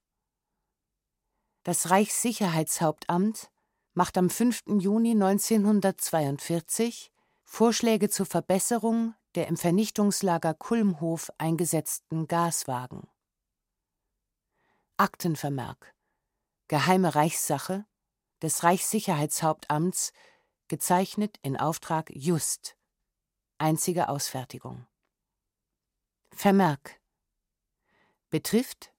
[1.61, 3.51] Das Reichssicherheitshauptamt
[3.93, 4.63] macht am 5.
[4.79, 7.11] Juni 1942
[7.43, 13.07] Vorschläge zur Verbesserung der im Vernichtungslager Kulmhof eingesetzten Gaswagen.
[14.97, 15.93] Aktenvermerk
[16.67, 17.85] Geheime Reichssache
[18.41, 20.13] des Reichssicherheitshauptamts,
[20.67, 22.75] gezeichnet in Auftrag Just.
[23.59, 24.87] Einzige Ausfertigung.
[26.37, 27.01] Vermerk
[28.29, 28.93] betrifft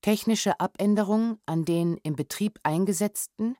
[0.00, 3.56] technische Abänderung an den im Betrieb eingesetzten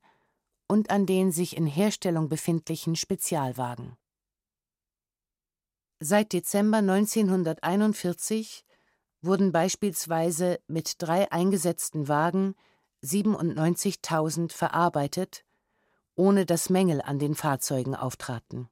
[0.68, 3.96] und an den sich in Herstellung befindlichen Spezialwagen.
[5.98, 8.64] Seit Dezember 1941
[9.20, 12.54] wurden beispielsweise mit drei eingesetzten Wagen
[13.02, 15.44] 97.000 verarbeitet,
[16.14, 18.68] ohne dass Mängel an den Fahrzeugen auftraten.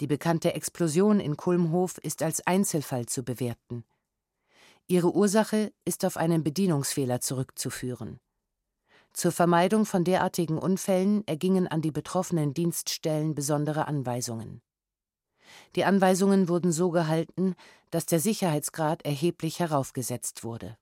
[0.00, 3.84] Die bekannte Explosion in Kulmhof ist als Einzelfall zu bewerten.
[4.86, 8.18] Ihre Ursache ist auf einen Bedienungsfehler zurückzuführen.
[9.12, 14.62] Zur Vermeidung von derartigen Unfällen ergingen an die betroffenen Dienststellen besondere Anweisungen.
[15.76, 17.54] Die Anweisungen wurden so gehalten,
[17.90, 20.78] dass der Sicherheitsgrad erheblich heraufgesetzt wurde.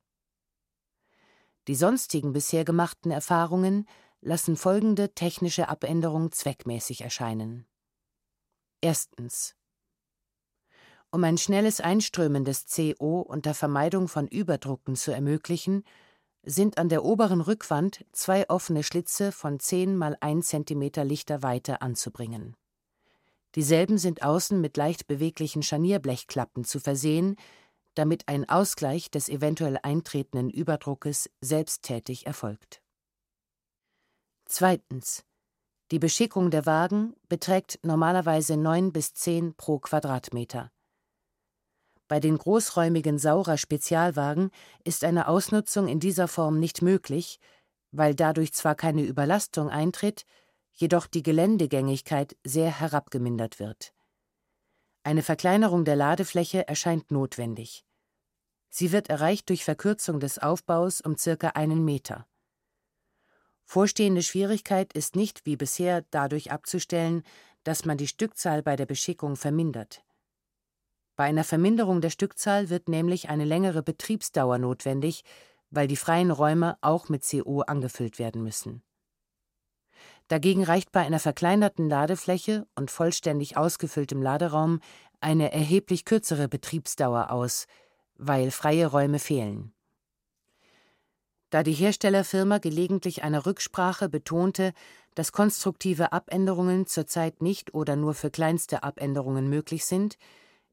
[1.67, 3.87] Die sonstigen bisher gemachten Erfahrungen
[4.21, 7.67] lassen folgende technische Abänderung zweckmäßig erscheinen.
[8.81, 9.55] Erstens.
[11.11, 15.85] Um ein schnelles Einströmen des CO unter Vermeidung von Überdrucken zu ermöglichen,
[16.45, 21.83] sind an der oberen Rückwand zwei offene Schlitze von 10 mal 1 cm lichter Weite
[21.83, 22.57] anzubringen.
[23.55, 27.37] Dieselben sind außen mit leicht beweglichen Scharnierblechklappen zu versehen,
[27.95, 32.81] damit ein Ausgleich des eventuell eintretenden Überdruckes selbsttätig erfolgt.
[34.45, 35.25] Zweitens.
[35.91, 40.71] Die Beschickung der Wagen beträgt normalerweise 9 bis 10 pro Quadratmeter.
[42.09, 44.51] Bei den großräumigen Saurer-Spezialwagen
[44.85, 47.39] ist eine Ausnutzung in dieser Form nicht möglich,
[47.91, 50.27] weil dadurch zwar keine Überlastung eintritt,
[50.73, 53.95] jedoch die Geländegängigkeit sehr herabgemindert wird.
[55.05, 57.87] Eine Verkleinerung der Ladefläche erscheint notwendig.
[58.69, 62.27] Sie wird erreicht durch Verkürzung des Aufbaus um circa einen Meter.
[63.71, 67.23] Vorstehende Schwierigkeit ist nicht wie bisher dadurch abzustellen,
[67.65, 70.03] dass man die Stückzahl bei der Beschickung vermindert.
[71.17, 75.23] Bei einer Verminderung der Stückzahl wird nämlich eine längere Betriebsdauer notwendig,
[75.69, 78.83] weil die freien Räume auch mit CO angefüllt werden müssen.
[80.29, 84.81] Dagegen reicht bei einer verkleinerten Ladefläche und vollständig ausgefülltem Laderaum
[85.21, 87.67] eine erheblich kürzere Betriebsdauer aus,
[88.15, 89.75] weil freie Räume fehlen.
[91.51, 94.73] Da die Herstellerfirma gelegentlich einer Rücksprache betonte,
[95.15, 100.19] dass konstruktive Abänderungen zurzeit nicht oder nur für kleinste Abänderungen möglich sind,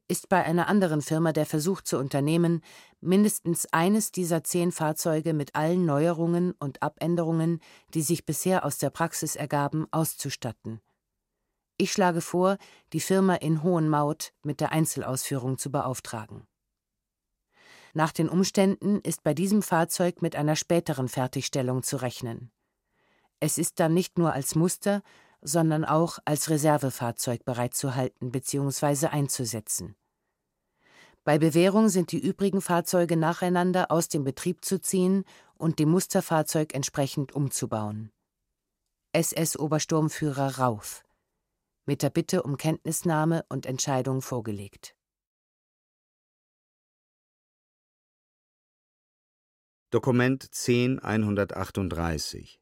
[0.07, 2.61] ist bei einer anderen Firma der Versuch zu unternehmen,
[3.01, 7.59] mindestens eines dieser zehn Fahrzeuge mit allen Neuerungen und Abänderungen,
[7.93, 10.79] die sich bisher aus der Praxis ergaben, auszustatten.
[11.77, 12.57] Ich schlage vor,
[12.93, 16.47] die Firma in Hohenmaut mit der Einzelausführung zu beauftragen.
[17.95, 22.51] Nach den Umständen ist bei diesem Fahrzeug mit einer späteren Fertigstellung zu rechnen.
[23.39, 25.01] Es ist dann nicht nur als Muster,
[25.41, 29.07] sondern auch als Reservefahrzeug bereitzuhalten bzw.
[29.07, 29.95] einzusetzen.
[31.23, 35.23] Bei Bewährung sind die übrigen Fahrzeuge nacheinander aus dem Betrieb zu ziehen
[35.57, 38.11] und dem Musterfahrzeug entsprechend umzubauen.
[39.13, 41.05] SS-Obersturmführer Rauf.
[41.85, 44.94] Mit der Bitte um Kenntnisnahme und Entscheidung vorgelegt.
[49.95, 52.59] Dokument 10138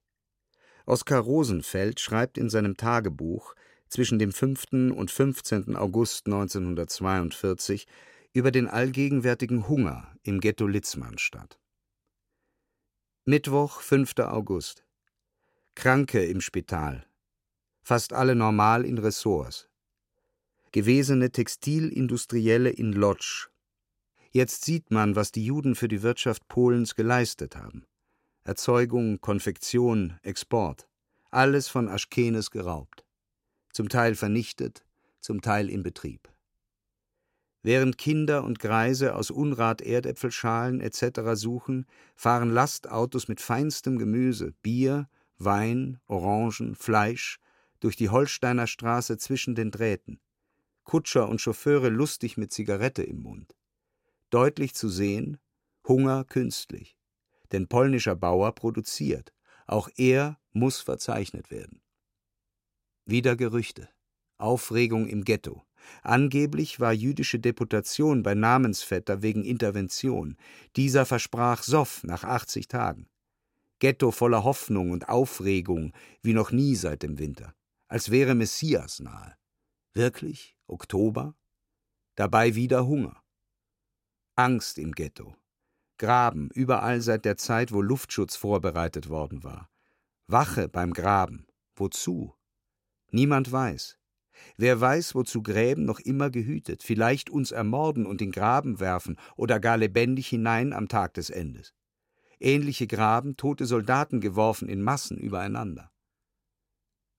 [0.85, 3.55] Oskar Rosenfeld schreibt in seinem Tagebuch
[3.89, 4.93] zwischen dem 5.
[4.95, 5.75] und 15.
[5.75, 7.87] August 1942
[8.33, 11.59] über den allgegenwärtigen Hunger im Ghetto Litzmannstadt.
[13.25, 14.13] Mittwoch, 5.
[14.19, 14.85] August.
[15.73, 17.03] Kranke im Spital.
[17.81, 19.67] Fast alle normal in Ressorts.
[20.71, 23.49] Gewesene Textilindustrielle in Lodz.
[24.35, 27.85] Jetzt sieht man, was die Juden für die Wirtschaft Polens geleistet haben.
[28.43, 30.87] Erzeugung, Konfektion, Export.
[31.29, 33.05] Alles von Aschkenes geraubt.
[33.71, 34.83] Zum Teil vernichtet,
[35.19, 36.29] zum Teil in Betrieb.
[37.61, 41.35] Während Kinder und Greise aus Unrat Erdäpfelschalen etc.
[41.35, 47.39] suchen, fahren Lastautos mit feinstem Gemüse, Bier, Wein, Orangen, Fleisch
[47.79, 50.19] durch die Holsteiner Straße zwischen den Drähten.
[50.85, 53.55] Kutscher und Chauffeure lustig mit Zigarette im Mund.
[54.33, 55.37] Deutlich zu sehen,
[55.87, 56.97] Hunger künstlich.
[57.51, 59.31] Denn polnischer Bauer produziert.
[59.67, 61.83] Auch er muss verzeichnet werden.
[63.05, 63.89] Wieder Gerüchte.
[64.39, 65.61] Aufregung im Ghetto.
[66.01, 70.35] Angeblich war jüdische Deputation bei Namensvetter wegen Intervention.
[70.77, 73.07] Dieser versprach Soff nach 80 Tagen.
[73.77, 77.53] Ghetto voller Hoffnung und Aufregung wie noch nie seit dem Winter.
[77.87, 79.35] Als wäre Messias nahe.
[79.93, 80.57] Wirklich?
[80.65, 81.35] Oktober?
[82.15, 83.22] Dabei wieder Hunger.
[84.35, 85.35] Angst im Ghetto.
[85.99, 89.69] Graben überall seit der Zeit, wo Luftschutz vorbereitet worden war.
[90.25, 91.45] Wache beim Graben.
[91.75, 92.33] Wozu?
[93.11, 93.99] Niemand weiß.
[94.57, 99.59] Wer weiß, wozu Gräben noch immer gehütet, vielleicht uns ermorden und in Graben werfen oder
[99.59, 101.75] gar lebendig hinein am Tag des Endes.
[102.39, 105.91] Ähnliche Graben, tote Soldaten geworfen in Massen übereinander.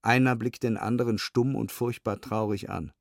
[0.01, 2.91] Einer blickt den anderen stumm und furchtbar traurig an.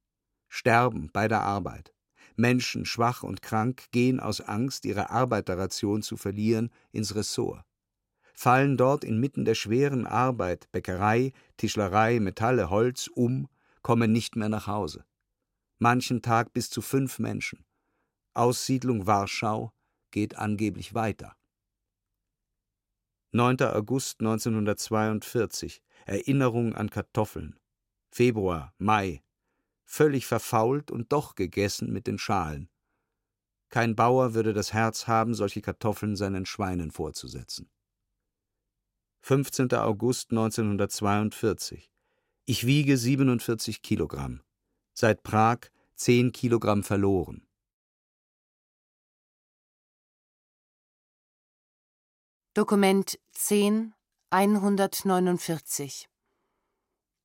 [0.49, 1.94] Sterben bei der Arbeit.
[2.37, 7.65] Menschen, schwach und krank, gehen aus Angst, ihre Arbeiterration zu verlieren, ins Ressort.
[8.33, 13.49] Fallen dort inmitten der schweren Arbeit, Bäckerei, Tischlerei, Metalle, Holz um
[13.83, 15.05] kommen nicht mehr nach Hause.
[15.79, 17.65] Manchen Tag bis zu fünf Menschen.
[18.33, 19.73] Aussiedlung Warschau
[20.11, 21.37] geht angeblich weiter.
[23.33, 23.63] 9.
[23.63, 27.59] August 1942 Erinnerung an Kartoffeln.
[28.11, 29.24] Februar, Mai.
[29.85, 32.69] Völlig verfault und doch gegessen mit den Schalen.
[33.69, 37.71] Kein Bauer würde das Herz haben, solche Kartoffeln seinen Schweinen vorzusetzen.
[39.23, 39.73] 15.
[39.75, 41.91] August 1942
[42.47, 44.43] ich wiege 47 Kilogramm.
[44.93, 47.49] Seit Prag 10 Kilogramm verloren.
[52.53, 53.95] Dokument 10
[54.29, 56.11] 149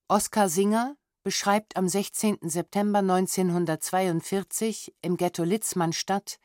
[0.07, 2.37] Oskar Singer beschreibt am 16.
[2.41, 6.39] September 1942 im Ghetto Litzmannstadt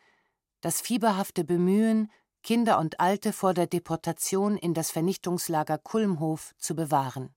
[0.61, 2.11] das fieberhafte Bemühen,
[2.43, 7.35] Kinder und Alte vor der Deportation in das Vernichtungslager Kulmhof zu bewahren.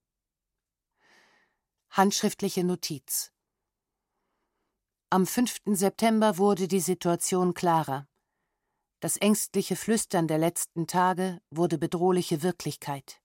[1.89, 3.33] Handschriftliche Notiz
[5.09, 5.57] Am 5.
[5.65, 8.07] September wurde die Situation klarer.
[8.99, 13.21] Das ängstliche Flüstern der letzten Tage wurde bedrohliche Wirklichkeit.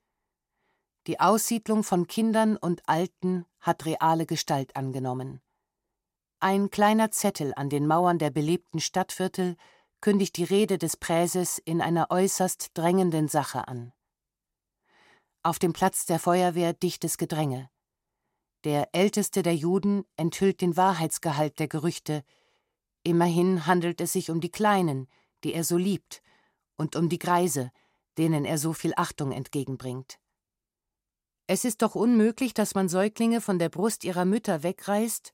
[1.07, 5.41] Die Aussiedlung von Kindern und Alten hat reale Gestalt angenommen.
[6.41, 9.57] Ein kleiner Zettel an den Mauern der belebten Stadtviertel
[10.01, 13.93] kündigt die Rede des Präses in einer äußerst drängenden Sache an.
[15.45, 17.71] Auf dem Platz der Feuerwehr dichtes Gedränge.
[18.65, 22.25] Der älteste der Juden enthüllt den Wahrheitsgehalt der Gerüchte.
[23.05, 25.09] Immerhin handelt es sich um die Kleinen,
[25.45, 26.23] die er so liebt,
[26.77, 27.71] und um die Greise,
[28.19, 30.19] denen er so viel Achtung entgegenbringt.
[31.47, 35.33] Es ist doch unmöglich, dass man Säuglinge von der Brust ihrer Mütter wegreißt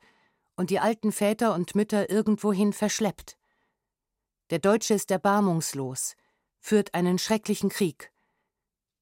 [0.56, 3.38] und die alten Väter und Mütter irgendwohin verschleppt.
[4.50, 6.16] Der Deutsche ist erbarmungslos,
[6.58, 8.12] führt einen schrecklichen Krieg.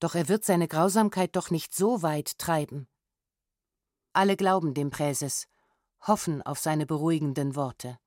[0.00, 2.88] Doch er wird seine Grausamkeit doch nicht so weit treiben.
[4.12, 5.46] Alle glauben dem Präses,
[6.06, 7.98] hoffen auf seine beruhigenden Worte.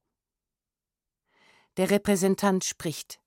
[1.78, 3.22] Der Repräsentant spricht.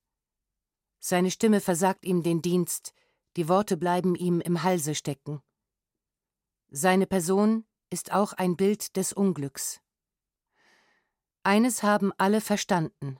[1.00, 2.92] Seine Stimme versagt ihm den Dienst,
[3.36, 5.42] die Worte bleiben ihm im Halse stecken.
[6.74, 9.82] Seine Person ist auch ein Bild des Unglücks.
[11.42, 13.18] Eines haben alle verstanden.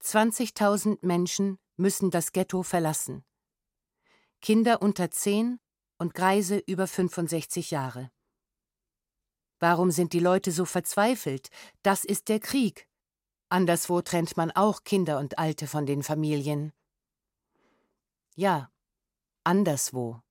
[0.00, 3.24] 20.000 Menschen müssen das Ghetto verlassen.
[4.40, 5.58] Kinder unter 10
[5.98, 8.12] und Greise über 65 Jahre.
[9.58, 11.48] Warum sind die Leute so verzweifelt?
[11.82, 12.86] Das ist der Krieg.
[13.48, 16.72] Anderswo trennt man auch Kinder und Alte von den Familien.
[18.36, 18.70] Ja,
[19.42, 20.23] anderswo.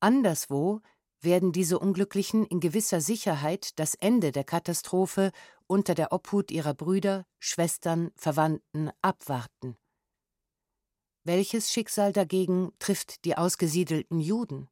[0.00, 0.80] Anderswo
[1.20, 5.32] werden diese Unglücklichen in gewisser Sicherheit das Ende der Katastrophe
[5.66, 9.76] unter der Obhut ihrer Brüder, Schwestern, Verwandten abwarten.
[11.24, 14.68] Welches Schicksal dagegen trifft die ausgesiedelten Juden?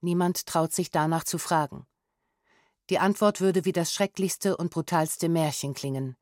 [0.00, 1.86] Niemand traut sich danach zu fragen.
[2.90, 6.16] Die Antwort würde wie das schrecklichste und brutalste Märchen klingen.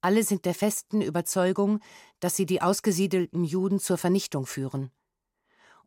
[0.00, 1.80] Alle sind der festen Überzeugung,
[2.20, 4.90] dass sie die ausgesiedelten Juden zur Vernichtung führen.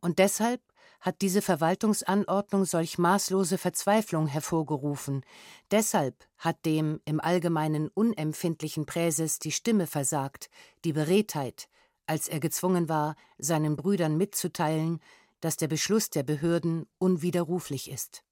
[0.00, 0.62] Und deshalb
[1.00, 5.24] hat diese Verwaltungsanordnung solch maßlose Verzweiflung hervorgerufen.
[5.70, 10.50] Deshalb hat dem im Allgemeinen unempfindlichen Präses die Stimme versagt,
[10.84, 11.68] die Beredtheit,
[12.06, 15.00] als er gezwungen war, seinen Brüdern mitzuteilen,
[15.40, 18.24] dass der Beschluss der Behörden unwiderruflich ist.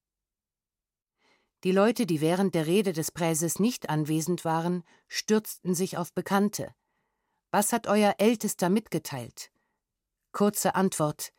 [1.65, 6.75] Die Leute, die während der Rede des Präses nicht anwesend waren, stürzten sich auf Bekannte.
[7.51, 9.51] Was hat euer Ältester mitgeteilt?
[10.33, 11.33] Kurze Antwort: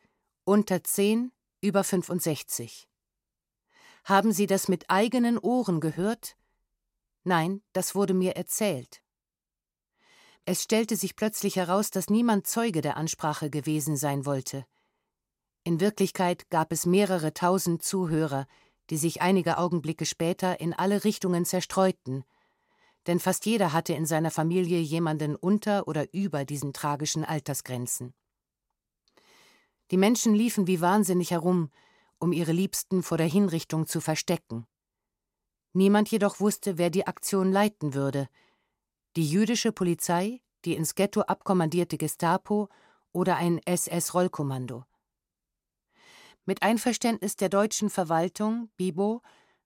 [0.48, 1.30] unter 10,
[1.60, 2.88] über 65.
[4.04, 6.38] Haben Sie das mit eigenen Ohren gehört?
[7.22, 9.02] Nein, das wurde mir erzählt.
[10.46, 14.64] Es stellte sich plötzlich heraus, dass niemand Zeuge der Ansprache gewesen sein wollte.
[15.64, 18.46] In Wirklichkeit gab es mehrere tausend Zuhörer,
[18.88, 22.24] die sich einige Augenblicke später in alle Richtungen zerstreuten,
[23.06, 28.14] denn fast jeder hatte in seiner Familie jemanden unter oder über diesen tragischen Altersgrenzen.
[29.90, 31.70] Die Menschen liefen wie wahnsinnig herum,
[32.18, 34.66] um ihre Liebsten vor der Hinrichtung zu verstecken.
[35.72, 38.28] Niemand jedoch wusste, wer die Aktion leiten würde.
[39.16, 42.68] Die jüdische Polizei, die ins Ghetto abkommandierte Gestapo
[43.12, 44.84] oder ein SS-Rollkommando.
[46.44, 49.22] Mit Einverständnis der deutschen Verwaltung, Bibo,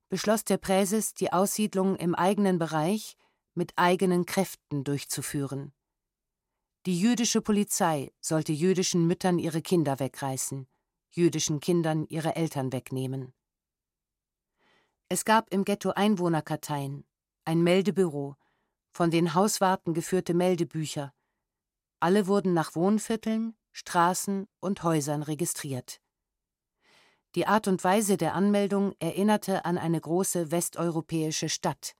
[0.08, 3.16] beschloss der Präses, die Aussiedlung im eigenen Bereich
[3.54, 5.72] mit eigenen Kräften durchzuführen.
[6.84, 10.66] Die jüdische Polizei sollte jüdischen Müttern ihre Kinder wegreißen,
[11.10, 13.32] jüdischen Kindern ihre Eltern wegnehmen.
[15.08, 17.04] Es gab im Ghetto Einwohnerkarteien,
[17.44, 18.34] ein Meldebüro,
[18.90, 21.14] von den Hauswarten geführte Meldebücher.
[22.00, 26.00] Alle wurden nach Wohnvierteln, Straßen und Häusern registriert.
[27.36, 31.94] Die Art und Weise der Anmeldung erinnerte an eine große westeuropäische Stadt.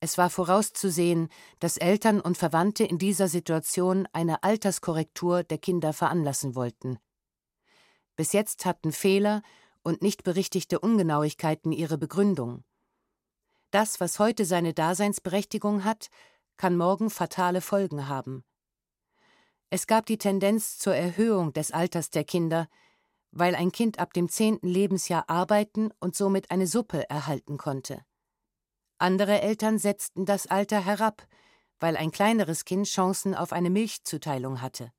[0.00, 1.28] Es war vorauszusehen,
[1.58, 6.98] dass Eltern und Verwandte in dieser Situation eine Alterskorrektur der Kinder veranlassen wollten.
[8.14, 9.42] Bis jetzt hatten Fehler
[9.82, 12.64] und nicht berichtigte Ungenauigkeiten ihre Begründung.
[13.70, 16.08] Das, was heute seine Daseinsberechtigung hat,
[16.56, 18.44] kann morgen fatale Folgen haben.
[19.70, 22.68] Es gab die Tendenz zur Erhöhung des Alters der Kinder,
[23.32, 28.04] weil ein Kind ab dem zehnten Lebensjahr arbeiten und somit eine Suppe erhalten konnte.
[28.98, 31.26] Andere Eltern setzten das Alter herab,
[31.78, 34.92] weil ein kleineres Kind Chancen auf eine Milchzuteilung hatte.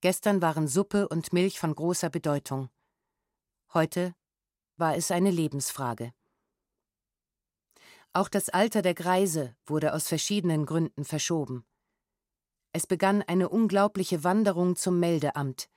[0.00, 2.68] Gestern waren Suppe und Milch von großer Bedeutung.
[3.72, 4.14] Heute
[4.76, 6.12] war es eine Lebensfrage.
[8.12, 11.64] Auch das Alter der Greise wurde aus verschiedenen Gründen verschoben.
[12.72, 15.68] Es begann eine unglaubliche Wanderung zum Meldeamt.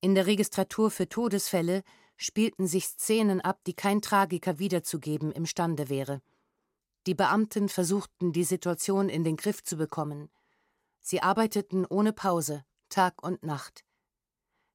[0.00, 1.82] In der Registratur für Todesfälle
[2.18, 6.20] spielten sich Szenen ab, die kein Tragiker wiederzugeben imstande wäre.
[7.06, 10.28] Die Beamten versuchten, die Situation in den Griff zu bekommen.
[11.00, 13.84] Sie arbeiteten ohne Pause, Tag und Nacht.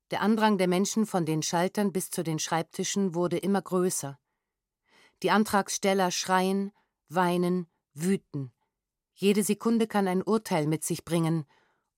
[0.10, 4.18] Der Andrang der Menschen von den Schaltern bis zu den Schreibtischen wurde immer größer.
[5.22, 6.72] Die Antragsteller schreien,
[7.10, 8.52] weinen, wüten.
[9.16, 11.46] Jede Sekunde kann ein Urteil mit sich bringen,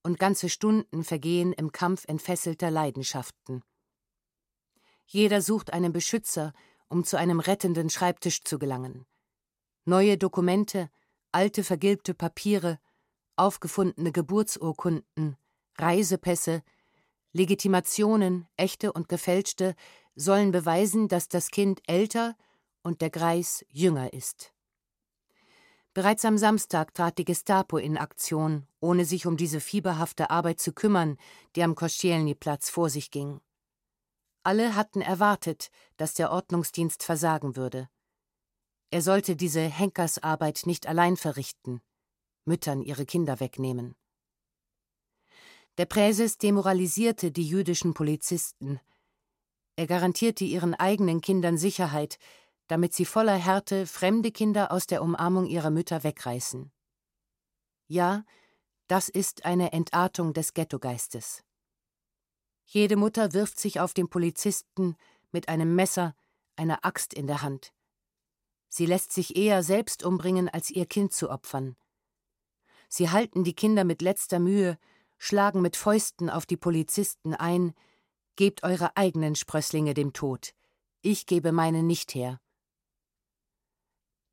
[0.02, 3.62] und ganze Stunden vergehen im Kampf entfesselter Leidenschaften.
[5.06, 6.52] Jeder sucht einen Beschützer,
[6.88, 9.06] um zu einem rettenden Schreibtisch zu gelangen.
[9.84, 10.90] Neue Dokumente,
[11.32, 12.78] alte vergilbte Papiere,
[13.36, 15.36] aufgefundene Geburtsurkunden,
[15.78, 16.62] Reisepässe,
[17.32, 19.74] Legitimationen, echte und gefälschte,
[20.14, 22.34] sollen beweisen, dass das Kind älter
[22.82, 24.52] und der Greis jünger ist.
[25.92, 30.72] Bereits am Samstag trat die Gestapo in Aktion, ohne sich um diese fieberhafte Arbeit zu
[30.72, 31.16] kümmern,
[31.54, 33.40] die am Koscielny-Platz vor sich ging.
[34.46, 37.88] Alle hatten erwartet, dass der Ordnungsdienst versagen würde.
[38.92, 41.80] Er sollte diese Henkersarbeit nicht allein verrichten,
[42.44, 43.96] Müttern ihre Kinder wegnehmen.
[45.78, 48.78] Der Präses demoralisierte die jüdischen Polizisten.
[49.74, 52.16] Er garantierte ihren eigenen Kindern Sicherheit,
[52.68, 56.70] damit sie voller Härte fremde Kinder aus der Umarmung ihrer Mütter wegreißen.
[57.88, 58.24] Ja,
[58.86, 61.45] das ist eine Entartung des Ghettogeistes.
[62.66, 64.96] Jede Mutter wirft sich auf den Polizisten
[65.32, 66.14] mit einem Messer,
[66.56, 67.72] einer Axt in der Hand.
[68.68, 71.76] Sie lässt sich eher selbst umbringen, als ihr Kind zu opfern.
[72.88, 74.78] Sie halten die Kinder mit letzter Mühe,
[75.18, 77.72] schlagen mit Fäusten auf die Polizisten ein,
[78.34, 80.52] gebt eure eigenen Sprösslinge dem Tod,
[81.02, 82.40] ich gebe meine nicht her.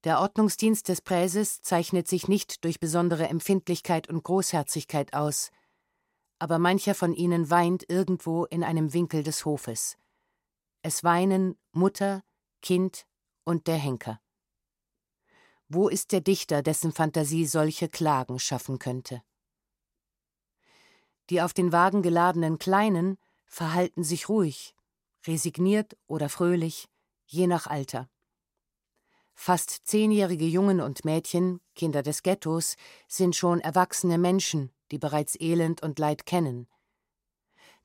[0.03, 5.51] Der Ordnungsdienst des Präses zeichnet sich nicht durch besondere Empfindlichkeit und Großherzigkeit aus,
[6.43, 9.97] aber mancher von ihnen weint irgendwo in einem Winkel des Hofes.
[10.81, 12.21] Es weinen Mutter,
[12.61, 13.07] Kind
[13.45, 14.19] und der Henker.
[15.69, 19.23] Wo ist der Dichter, dessen Fantasie solche Klagen schaffen könnte?
[21.29, 24.75] Die auf den Wagen geladenen Kleinen verhalten sich ruhig,
[25.25, 26.89] resigniert oder fröhlich,
[27.25, 28.09] je nach Alter.
[29.33, 32.75] Fast zehnjährige Jungen und Mädchen, Kinder des Ghettos,
[33.07, 36.67] sind schon erwachsene Menschen, die bereits Elend und Leid kennen.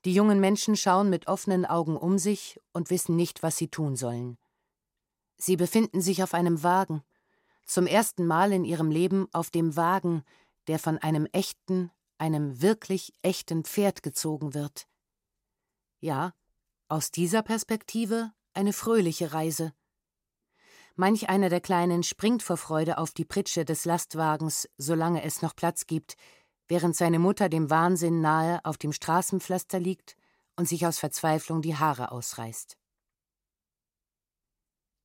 [0.05, 3.95] Die jungen Menschen schauen mit offenen Augen um sich und wissen nicht, was sie tun
[3.95, 4.37] sollen.
[5.37, 7.01] Sie befinden sich auf einem Wagen,
[7.65, 10.23] zum ersten Mal in ihrem Leben auf dem Wagen,
[10.67, 11.89] der von einem echten,
[12.19, 14.87] einem wirklich echten Pferd gezogen wird.
[16.01, 16.35] Ja,
[16.89, 19.73] aus dieser Perspektive eine fröhliche Reise.
[20.95, 25.55] Manch einer der Kleinen springt vor Freude auf die Pritsche des Lastwagens, solange es noch
[25.55, 26.15] Platz gibt,
[26.69, 30.15] während seine Mutter dem Wahnsinn nahe auf dem Straßenpflaster liegt
[30.55, 32.77] und sich aus Verzweiflung die Haare ausreißt.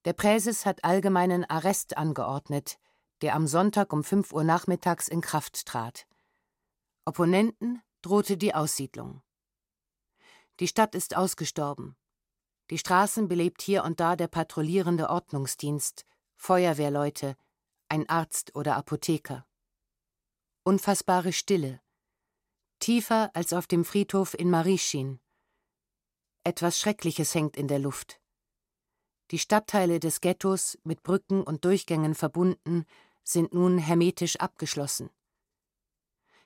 [0.04, 2.78] Der Präses hat allgemeinen Arrest angeordnet,
[3.22, 6.06] der am Sonntag um fünf Uhr nachmittags in Kraft trat.
[7.06, 9.22] Opponenten drohte die Aussiedlung.
[10.60, 11.96] Die Stadt ist ausgestorben.
[12.70, 16.04] Die Straßen belebt hier und da der patrouillierende Ordnungsdienst,
[16.36, 17.36] Feuerwehrleute,
[17.88, 19.46] ein Arzt oder Apotheker.
[20.66, 21.82] Unfassbare Stille.
[22.78, 25.20] Tiefer als auf dem Friedhof in Marischin.
[26.42, 28.18] Etwas Schreckliches hängt in der Luft.
[29.30, 32.86] Die Stadtteile des Ghettos, mit Brücken und Durchgängen verbunden,
[33.24, 35.10] sind nun hermetisch abgeschlossen.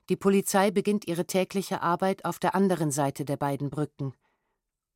[0.09, 4.17] Die Polizei beginnt ihre tägliche Arbeit auf der anderen Seite der beiden Brücken.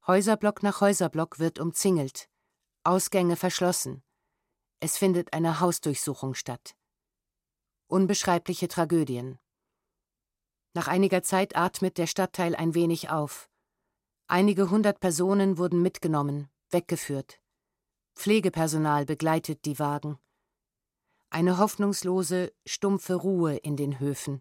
[0.04, 2.28] Häuserblock nach Häuserblock wird umzingelt,
[2.82, 4.02] Ausgänge verschlossen.
[4.80, 6.74] Es findet eine Hausdurchsuchung statt.
[7.92, 9.38] Unbeschreibliche Tragödien.
[10.72, 13.50] Nach einiger Zeit atmet der Stadtteil ein wenig auf.
[14.28, 17.38] Einige hundert Personen wurden mitgenommen, weggeführt.
[18.14, 20.18] Pflegepersonal begleitet die Wagen.
[21.28, 24.40] Eine hoffnungslose, stumpfe Ruhe in den Höfen.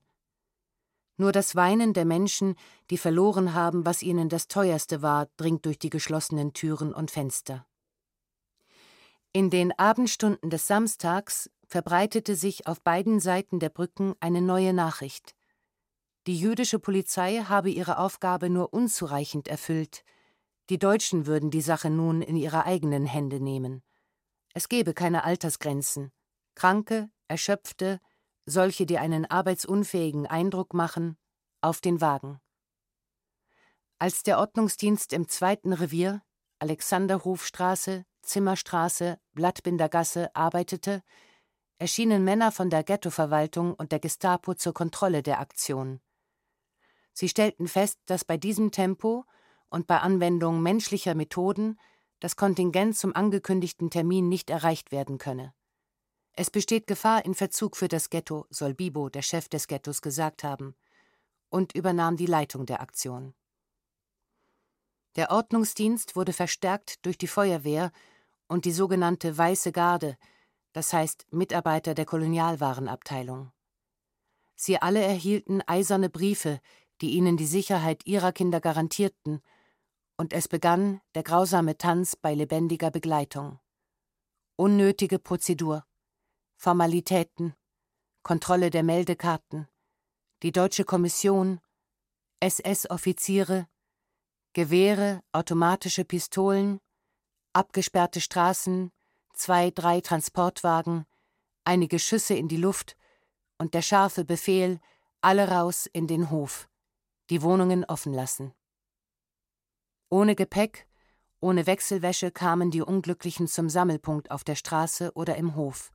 [1.18, 2.56] Nur das Weinen der Menschen,
[2.89, 7.68] die verloren haben, was ihnen das teuerste war, dringt durch die geschlossenen Türen und Fenster.
[9.34, 15.36] In den Abendstunden des Samstags verbreitete sich auf beiden Seiten der Brücken eine neue Nachricht.
[16.28, 20.03] Die jüdische Polizei habe ihre Aufgabe nur unzureichend erfüllt,
[20.69, 23.84] die Deutschen würden die Sache nun in ihre eigenen Hände nehmen.
[24.53, 26.11] Es gebe keine Altersgrenzen.
[26.55, 27.99] Kranke, Erschöpfte,
[28.45, 31.17] solche, die einen arbeitsunfähigen Eindruck machen,
[31.61, 32.39] auf den Wagen.
[33.97, 36.22] Als der Ordnungsdienst im zweiten Revier,
[36.59, 41.01] Alexanderhofstraße, Zimmerstraße, Blattbindergasse, arbeitete,
[41.82, 46.00] erschienen Männer von der Ghettoverwaltung und der Gestapo zur Kontrolle der Aktion.
[47.12, 49.26] Sie stellten fest, dass bei diesem Tempo
[49.68, 51.80] und bei Anwendung menschlicher Methoden
[52.20, 55.56] das Kontingent zum angekündigten Termin nicht erreicht werden könne.
[56.34, 60.44] Es besteht Gefahr in Verzug für das Ghetto, soll Bibo, der Chef des Ghettos, gesagt
[60.44, 60.76] haben,
[61.50, 63.34] und übernahm die Leitung der Aktion.
[65.16, 67.92] Der Ordnungsdienst wurde verstärkt durch die Feuerwehr
[68.48, 70.16] und die sogenannte Weiße Garde,
[70.74, 73.51] das heißt Mitarbeiter der Kolonialwarenabteilung.
[74.55, 76.59] Sie alle erhielten eiserne Briefe,
[77.01, 79.41] die ihnen die Sicherheit ihrer Kinder garantierten,
[80.17, 83.59] und es begann der grausame Tanz bei lebendiger Begleitung.
[84.55, 85.84] Unnötige Prozedur.
[86.57, 87.55] Formalitäten,
[88.22, 89.67] Kontrolle der Meldekarten,
[90.43, 91.59] die Deutsche Kommission,
[92.39, 93.67] SS-Offiziere,
[94.53, 96.80] Gewehre, automatische Pistolen,
[97.53, 98.91] abgesperrte Straßen,
[99.34, 101.06] zwei, drei Transportwagen,
[101.64, 102.98] einige Schüsse in die Luft
[103.58, 104.80] und der scharfe Befehl,
[105.22, 106.70] alle raus in den Hof,
[107.30, 108.54] die Wohnungen offen lassen.
[110.10, 110.88] Ohne Gepäck,
[111.40, 115.92] ohne Wechselwäsche kamen die Unglücklichen zum Sammelpunkt auf der Straße oder im Hof.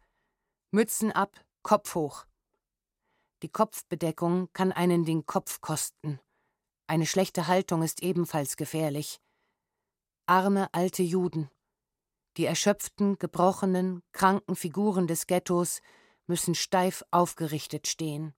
[0.71, 2.27] Mützen ab, Kopf hoch.
[3.43, 6.21] Die Kopfbedeckung kann einen den Kopf kosten.
[6.87, 9.21] Eine schlechte Haltung ist ebenfalls gefährlich.
[10.27, 11.51] Arme alte Juden.
[12.37, 15.81] Die erschöpften, gebrochenen, kranken Figuren des Ghettos
[16.27, 18.35] müssen steif aufgerichtet stehen.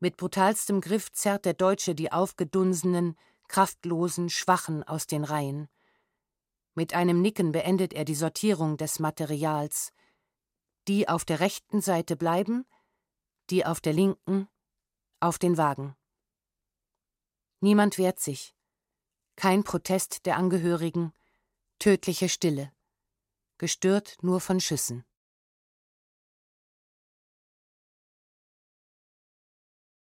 [0.00, 3.16] Mit brutalstem Griff zerrt der Deutsche die aufgedunsenen,
[3.48, 5.68] kraftlosen, schwachen aus den Reihen.
[6.74, 9.92] Mit einem Nicken beendet er die Sortierung des Materials,
[10.88, 12.64] die auf der rechten Seite bleiben,
[13.50, 14.48] die auf der linken,
[15.20, 15.94] auf den Wagen.
[17.60, 18.54] Niemand wehrt sich.
[19.36, 21.12] Kein Protest der Angehörigen,
[21.78, 22.72] tödliche Stille,
[23.60, 25.04] gestört nur von Schüssen.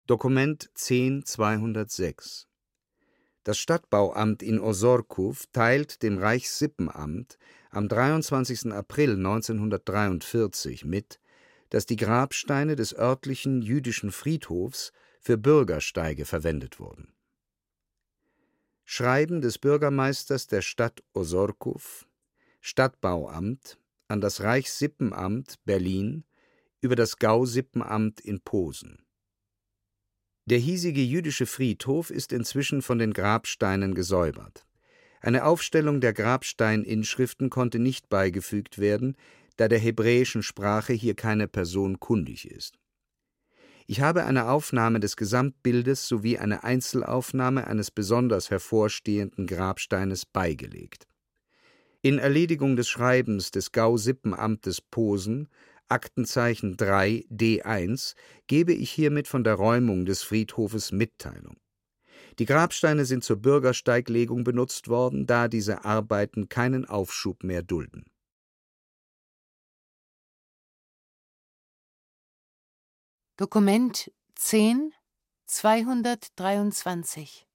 [0.08, 2.48] Dokument 10206
[3.44, 7.38] Das Stadtbauamt in Osorkow teilt dem Reichssippenamt
[7.70, 8.72] am 23.
[8.72, 11.20] April 1943 mit,
[11.70, 17.14] dass die Grabsteine des örtlichen jüdischen Friedhofs für Bürgersteige verwendet wurden.
[18.86, 22.06] Schreiben des Bürgermeisters der Stadt Osorkow,
[22.66, 26.24] Stadtbauamt, an das Reichssippenamt Berlin
[26.80, 29.04] über das Gausippenamt in Posen.
[30.46, 34.66] Der hiesige jüdische Friedhof ist inzwischen von den Grabsteinen gesäubert.
[35.20, 39.18] Eine Aufstellung der Grabsteininschriften konnte nicht beigefügt werden,
[39.58, 42.80] da der hebräischen Sprache hier keine Person kundig ist.
[43.88, 51.08] Ich habe eine Aufnahme des Gesamtbildes sowie eine Einzelaufnahme eines besonders hervorstehenden Grabsteines beigelegt.
[52.06, 55.48] In Erledigung des Schreibens des Gausippenamtes Posen
[55.88, 58.16] Aktenzeichen 3 D1
[58.48, 61.56] gebe ich hiermit von der Räumung des Friedhofes Mitteilung.
[62.40, 68.04] Die Grabsteine sind zur Bürgersteiglegung benutzt worden, da diese Arbeiten keinen Aufschub mehr dulden.
[73.38, 74.92] Dokument 10
[75.46, 77.48] 223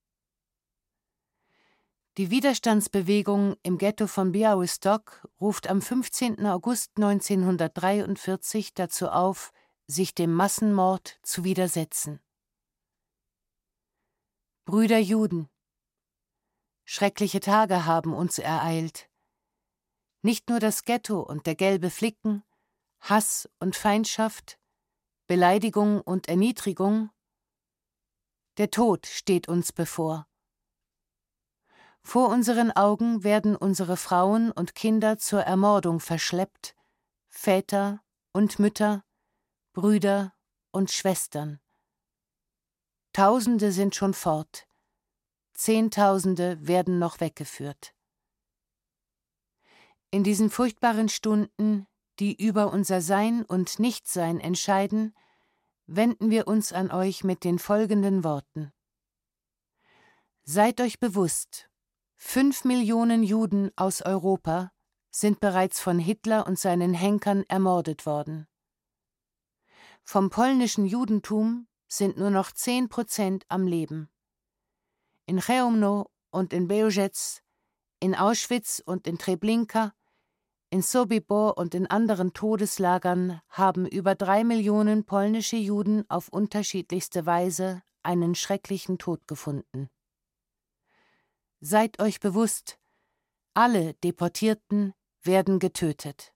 [2.19, 6.45] die Widerstandsbewegung im Ghetto von Białystok ruft am 15.
[6.47, 9.53] August 1943 dazu auf,
[9.87, 12.19] sich dem Massenmord zu widersetzen.
[14.65, 15.49] Brüder Juden,
[16.85, 19.09] schreckliche Tage haben uns ereilt.
[20.21, 22.43] Nicht nur das Ghetto und der gelbe Flicken,
[22.99, 24.59] Hass und Feindschaft,
[25.29, 27.11] Beleidigung und Erniedrigung,
[28.57, 30.29] der Tod steht uns bevor.
[32.09, 36.75] Vor unseren Augen werden unsere Frauen und Kinder zur Ermordung verschleppt,
[37.29, 38.03] Väter
[38.33, 39.05] und Mütter,
[39.75, 40.33] Brüder
[40.71, 41.61] und Schwestern.
[43.13, 44.67] Tausende sind schon fort,
[45.53, 47.95] Zehntausende werden noch weggeführt.
[50.11, 51.87] In diesen furchtbaren Stunden,
[52.21, 55.15] die über unser Sein und Nichtsein entscheiden,
[55.87, 58.73] wenden wir uns an euch mit den folgenden Worten.
[60.45, 61.68] Seid euch bewusst,
[62.21, 64.73] Fünf Millionen Juden aus Europa
[65.11, 68.47] sind bereits von Hitler und seinen Henkern ermordet worden.
[70.03, 74.11] Vom polnischen Judentum sind nur noch zehn Prozent am Leben.
[75.27, 77.41] In Chełmno und in Bełżec,
[78.01, 79.95] in Auschwitz und in Treblinka,
[80.71, 87.83] in Sobibor und in anderen Todeslagern haben über drei Millionen polnische Juden auf unterschiedlichste Weise
[88.03, 89.89] einen schrecklichen Tod gefunden.
[91.61, 92.79] Seid euch bewusst,
[93.55, 96.33] alle Deportierten werden getötet.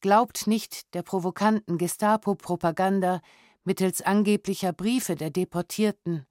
[0.00, 3.20] Glaubt nicht der provokanten Gestapo-Propaganda
[3.64, 6.24] mittels angeblicher Briefe der Deportierten.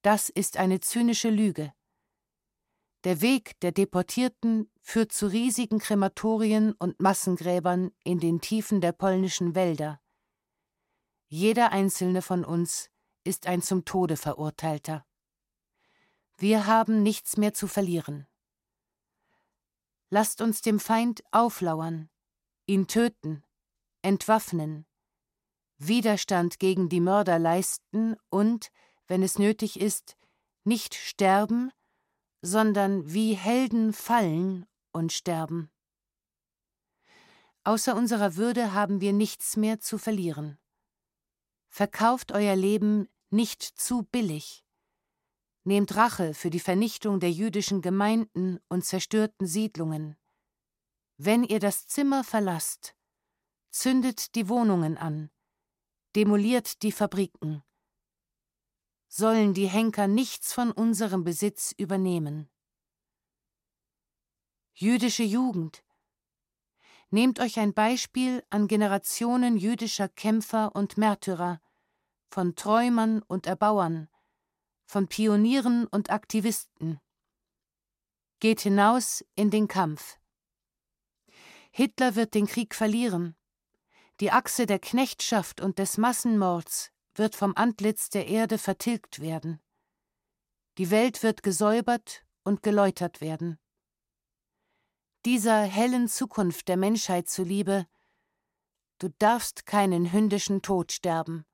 [0.00, 1.74] Das ist eine zynische Lüge.
[3.04, 9.54] Der Weg der Deportierten führt zu riesigen Krematorien und Massengräbern in den Tiefen der polnischen
[9.54, 10.00] Wälder.
[11.28, 12.90] Jeder einzelne von uns
[13.22, 15.04] ist ein zum Tode verurteilter.
[16.40, 18.26] Wir haben nichts mehr zu verlieren.
[20.08, 22.08] Lasst uns dem Feind auflauern,
[22.66, 23.42] ihn töten,
[24.02, 24.86] entwaffnen,
[25.78, 28.70] Widerstand gegen die Mörder leisten und,
[29.06, 30.16] wenn es nötig ist,
[30.64, 31.72] nicht sterben,
[32.40, 35.70] sondern wie Helden fallen und sterben.
[37.64, 40.58] Außer unserer Würde haben wir nichts mehr zu verlieren.
[41.68, 44.64] Verkauft euer Leben nicht zu billig.
[45.64, 50.16] Nehmt Rache für die Vernichtung der jüdischen Gemeinden und zerstörten Siedlungen.
[51.16, 52.94] Wenn ihr das Zimmer verlasst,
[53.70, 55.30] zündet die Wohnungen an,
[56.14, 57.62] demoliert die Fabriken.
[59.08, 62.48] Sollen die Henker nichts von unserem Besitz übernehmen.
[64.74, 65.82] Jüdische Jugend.
[67.10, 71.60] Nehmt euch ein Beispiel an Generationen jüdischer Kämpfer und Märtyrer,
[72.28, 74.08] von Träumern und Erbauern,
[74.88, 76.98] von Pionieren und Aktivisten.
[78.40, 80.18] Geht hinaus in den Kampf.
[81.70, 83.36] Hitler wird den Krieg verlieren.
[84.20, 89.60] Die Achse der Knechtschaft und des Massenmords wird vom Antlitz der Erde vertilgt werden.
[90.78, 93.58] Die Welt wird gesäubert und geläutert werden.
[95.26, 97.86] Dieser hellen Zukunft der Menschheit zuliebe,
[98.98, 101.44] du darfst keinen hündischen Tod sterben.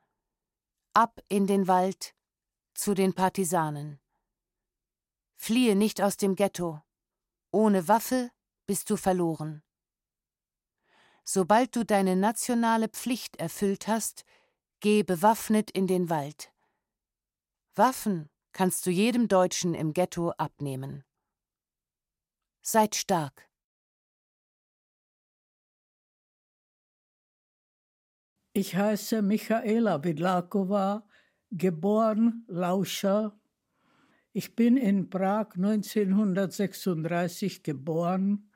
[0.93, 2.15] Ab in den Wald,
[2.75, 4.01] zu den Partisanen.
[5.37, 6.83] Fliehe nicht aus dem Ghetto.
[7.51, 8.31] Ohne Waffe
[8.67, 9.63] bist du verloren.
[11.25, 14.25] Sobald du deine nationale Pflicht erfüllt hast,
[14.85, 16.53] Geh bewaffnet in den Wald.
[17.75, 21.05] Waffen kannst du jedem Deutschen im Ghetto abnehmen.
[22.61, 23.49] Seid stark.
[28.53, 31.09] Ich heiße Michaela Widlakowa,
[31.57, 33.39] geboren Lauscher.
[34.33, 38.51] Ich bin in Prag 1936 geboren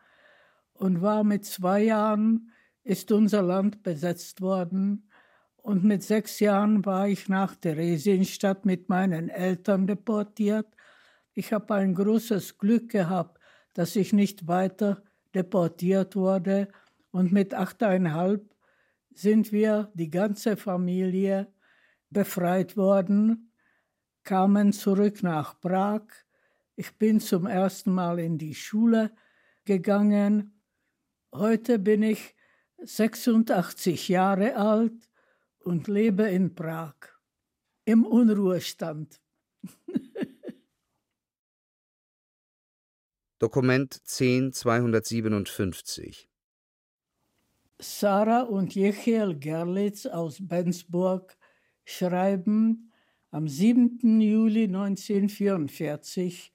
[0.72, 2.50] und war mit zwei Jahren,
[2.82, 5.08] ist unser Land besetzt worden
[5.58, 10.66] und mit sechs Jahren war ich nach Theresienstadt mit meinen Eltern deportiert.
[11.34, 13.38] Ich habe ein großes Glück gehabt,
[13.74, 16.66] dass ich nicht weiter deportiert wurde
[17.12, 18.52] und mit achteinhalb
[19.14, 21.46] sind wir, die ganze Familie,
[22.10, 23.52] befreit worden,
[24.24, 26.02] kamen zurück nach Prag.
[26.76, 29.12] Ich bin zum ersten Mal in die Schule
[29.64, 30.60] gegangen.
[31.32, 32.34] Heute bin ich
[32.78, 35.08] 86 Jahre alt
[35.58, 36.94] und lebe in Prag
[37.84, 39.20] im Unruhestand.
[43.38, 46.28] Dokument 10257
[47.80, 51.37] Sarah und Jechiel Gerlitz aus Bensburg
[51.90, 52.92] schreiben
[53.30, 54.20] am 7.
[54.20, 56.52] Juli 1944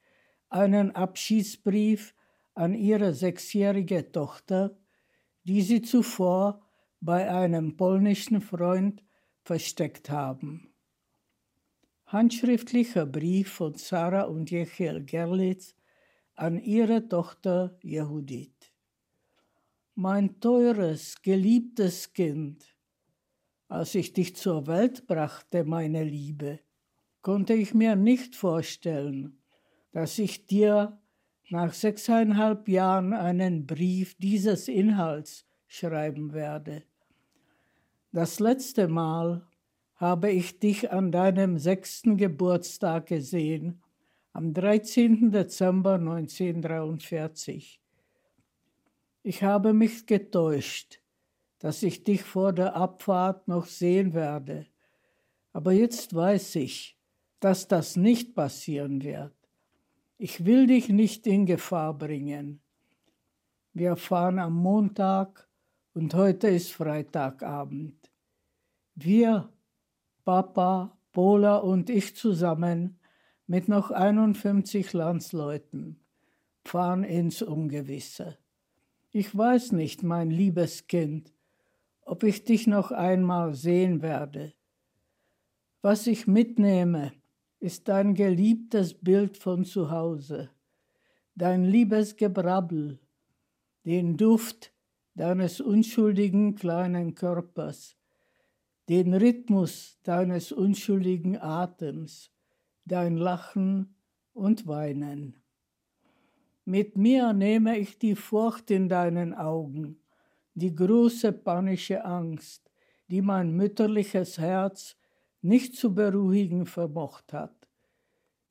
[0.50, 2.14] einen Abschiedsbrief
[2.54, 4.78] an ihre sechsjährige Tochter,
[5.44, 6.62] die sie zuvor
[7.02, 9.04] bei einem polnischen Freund
[9.42, 10.72] versteckt haben.
[12.06, 15.76] Handschriftlicher Brief von Sarah und Jechiel Gerlitz
[16.36, 18.72] an ihre Tochter Jehudit.
[19.96, 22.73] Mein teures, geliebtes Kind,
[23.74, 26.60] als ich dich zur Welt brachte, meine Liebe,
[27.24, 29.40] konnte ich mir nicht vorstellen,
[29.94, 31.02] dass ich dir
[31.50, 36.84] nach sechseinhalb Jahren einen Brief dieses Inhalts schreiben werde.
[38.12, 39.48] Das letzte Mal
[39.96, 43.82] habe ich dich an deinem sechsten Geburtstag gesehen,
[44.34, 45.32] am 13.
[45.32, 47.82] Dezember 1943.
[49.24, 51.03] Ich habe mich getäuscht,
[51.64, 54.68] dass ich dich vor der Abfahrt noch sehen werde,
[55.54, 57.00] aber jetzt weiß ich,
[57.40, 59.34] dass das nicht passieren wird.
[60.18, 62.60] Ich will dich nicht in Gefahr bringen.
[63.72, 65.48] Wir fahren am Montag
[65.94, 68.12] und heute ist Freitagabend.
[68.96, 69.50] Wir,
[70.26, 73.00] Papa, Pola und ich zusammen
[73.48, 76.02] mit noch 51 Landsleuten
[76.66, 78.38] fahren ins Ungewisse.
[79.12, 81.32] Ich weiß nicht, mein liebes Kind,
[82.06, 84.54] ob ich dich noch einmal sehen werde.
[85.82, 87.14] Was ich mitnehme,
[87.60, 90.50] ist dein geliebtes Bild von zu Hause,
[91.36, 93.00] dein liebes Gebrabbel,
[93.86, 94.74] den Duft
[95.16, 97.96] deines unschuldigen kleinen Körpers,
[98.90, 102.32] den Rhythmus deines unschuldigen Atems,
[102.86, 103.96] dein Lachen
[104.34, 105.42] und Weinen.
[106.66, 110.03] Mit mir nehme ich die Furcht in deinen Augen,
[110.54, 112.70] die große panische Angst,
[113.08, 114.96] die mein mütterliches Herz
[115.42, 117.56] nicht zu beruhigen vermocht hat.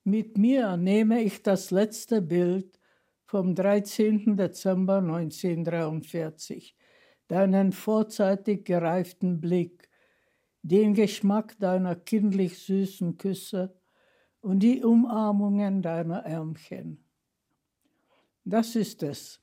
[0.05, 2.79] Mit mir nehme ich das letzte Bild
[3.25, 4.37] vom 13.
[4.37, 6.77] Dezember 1943,
[7.29, 9.89] deinen vorzeitig gereiften Blick,
[10.63, 13.75] den Geschmack deiner kindlich süßen Küsse
[14.41, 17.05] und die Umarmungen deiner Ärmchen.
[18.45, 19.42] Das ist es,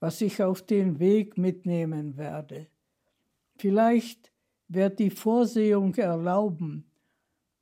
[0.00, 2.68] was ich auf den Weg mitnehmen werde.
[3.56, 4.32] Vielleicht
[4.68, 6.90] wird die Vorsehung erlauben,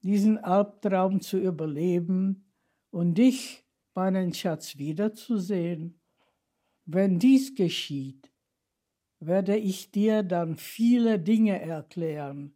[0.02, 2.44] diesen Albtraum zu überleben
[2.90, 3.64] und dich,
[3.94, 6.00] meinen Schatz, wiederzusehen.
[6.84, 8.30] Wenn dies geschieht,
[9.20, 12.54] werde ich dir dann viele Dinge erklären,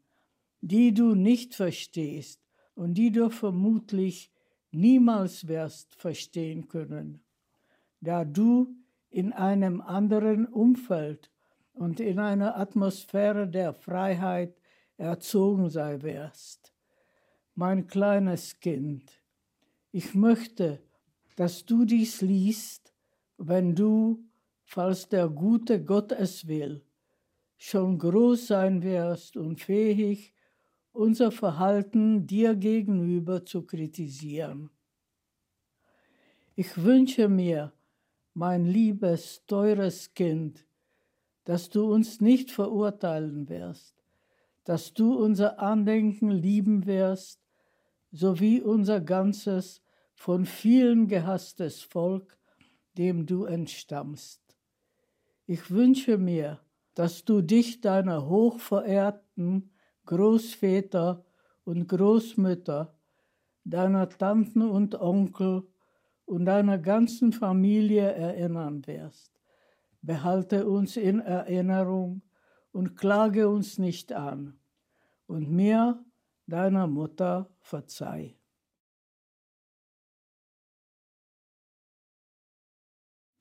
[0.60, 2.40] die du nicht verstehst
[2.74, 4.30] und die du vermutlich
[4.70, 7.20] niemals wirst verstehen können,
[8.00, 8.77] da du
[9.10, 11.30] in einem anderen Umfeld
[11.72, 14.60] und in einer Atmosphäre der Freiheit
[14.96, 16.74] erzogen sei wirst.
[17.54, 19.22] Mein kleines Kind,
[19.90, 20.82] ich möchte,
[21.36, 22.92] dass du dies liest,
[23.36, 24.24] wenn du,
[24.64, 26.84] falls der gute Gott es will,
[27.56, 30.34] schon groß sein wirst und fähig,
[30.92, 34.70] unser Verhalten dir gegenüber zu kritisieren.
[36.56, 37.72] Ich wünsche mir,
[38.38, 40.64] mein liebes, teures Kind,
[41.42, 43.96] dass du uns nicht verurteilen wirst,
[44.62, 47.40] dass du unser Andenken lieben wirst,
[48.12, 49.82] sowie unser ganzes,
[50.14, 52.38] von vielen gehasstes Volk,
[52.96, 54.40] dem du entstammst.
[55.46, 56.60] Ich wünsche mir,
[56.94, 59.70] dass du dich deiner hochverehrten
[60.06, 61.24] Großväter
[61.64, 62.94] und Großmütter,
[63.64, 65.66] deiner Tanten und Onkel
[66.28, 69.32] und deiner ganzen Familie erinnern wirst.
[70.02, 72.22] Behalte uns in Erinnerung
[72.70, 74.60] und klage uns nicht an.
[75.26, 76.04] Und mir,
[76.46, 78.36] deiner Mutter, verzeih.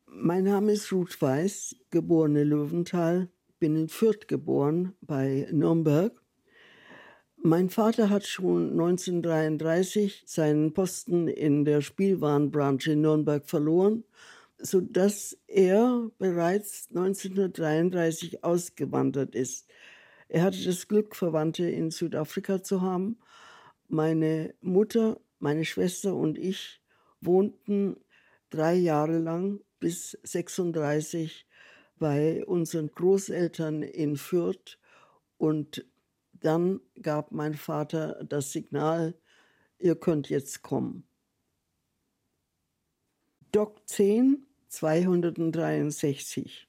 [0.06, 3.30] Mein Name ist Ruth Weiß, geborene Löwenthal,
[3.60, 6.24] bin in Fürth geboren bei Nürnberg.
[7.48, 14.04] Mein Vater hat schon 1933 seinen Posten in der Spielwarenbranche in Nürnberg verloren,
[14.58, 19.66] sodass er bereits 1933 ausgewandert ist.
[20.28, 23.18] Er hatte das Glück, Verwandte in Südafrika zu haben.
[23.88, 26.82] Meine Mutter, meine Schwester und ich
[27.22, 27.96] wohnten
[28.50, 31.48] drei Jahre lang bis 36
[31.98, 34.78] bei unseren Großeltern in Fürth
[35.38, 35.86] und
[36.42, 39.16] dann gab mein Vater das Signal,
[39.80, 41.08] ihr könnt jetzt kommen.
[43.52, 46.68] Doc 10, 263.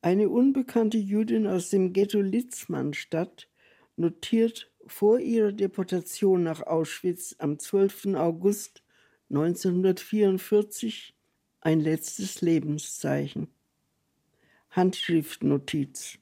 [0.00, 3.48] Eine unbekannte Jüdin aus dem Ghetto Litzmannstadt
[3.96, 8.14] notiert vor ihrer Deportation nach Auschwitz am 12.
[8.14, 8.84] August
[9.30, 11.14] 1944
[11.60, 13.48] ein letztes Lebenszeichen.
[14.70, 16.18] Handschriftnotiz.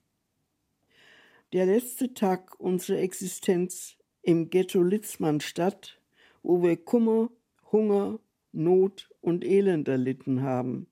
[1.53, 6.01] Der letzte Tag unserer Existenz im Ghetto Litzmannstadt,
[6.42, 7.30] wo wir Kummer,
[7.70, 8.18] Hunger,
[8.51, 10.88] Not und Elend erlitten haben.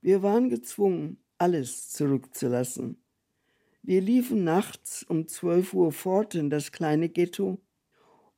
[0.00, 3.02] Wir waren gezwungen, alles zurückzulassen.
[3.82, 7.58] Wir liefen nachts um 12 Uhr fort in das kleine Ghetto,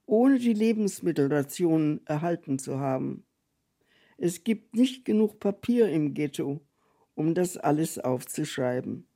[0.07, 3.27] ohne die Lebensmittelrationen erhalten zu haben.
[4.17, 6.63] Es gibt nicht genug Papier im Ghetto,
[7.15, 9.07] um das alles aufzuschreiben.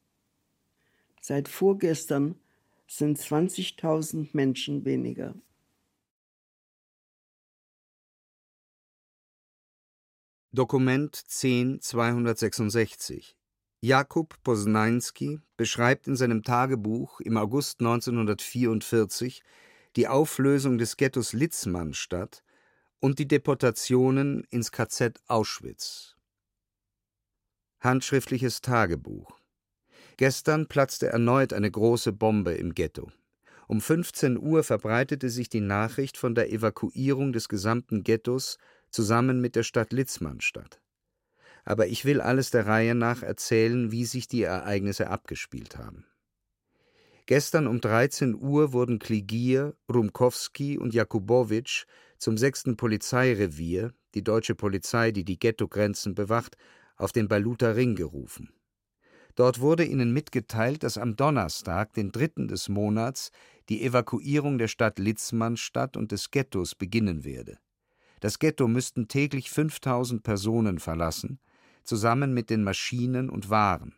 [1.27, 2.39] Seit vorgestern
[2.87, 5.35] sind 20.000 Menschen weniger.
[10.53, 13.39] Dokument 10266
[13.81, 19.43] Jakub Posnański beschreibt in seinem Tagebuch im August 1944
[19.97, 22.45] die Auflösung des Ghettos Litzmannstadt
[23.01, 26.19] und die Deportationen ins KZ Auschwitz.
[27.81, 29.41] Handschriftliches Tagebuch
[30.17, 33.11] Gestern platzte erneut eine große Bombe im Ghetto.
[33.67, 38.59] Um 15 Uhr verbreitete sich die Nachricht von der Evakuierung des gesamten Ghettos
[38.91, 40.81] zusammen mit der Stadt Litzmannstadt.
[41.65, 46.05] Aber ich will alles der Reihe nach erzählen, wie sich die Ereignisse abgespielt haben.
[47.27, 51.87] Gestern um 13 Uhr wurden Kligier, Rumkowski und Jakubowitsch
[52.19, 52.77] zum 6.
[52.77, 56.57] Polizeirevier, die deutsche Polizei, die die Ghettogrenzen bewacht,
[56.97, 58.53] auf den Baluter Ring gerufen.
[59.35, 62.47] Dort wurde ihnen mitgeteilt, dass am Donnerstag, den 3.
[62.47, 63.33] des Monats,
[63.69, 67.59] die Evakuierung der Stadt Litzmannstadt und des Ghettos beginnen werde.
[68.21, 71.41] Das Ghetto müssten täglich 5000 Personen verlassen,
[71.83, 73.95] zusammen mit den Maschinen und Waren.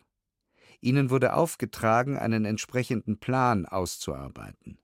[0.80, 4.78] Ihnen wurde aufgetragen, einen entsprechenden Plan auszuarbeiten.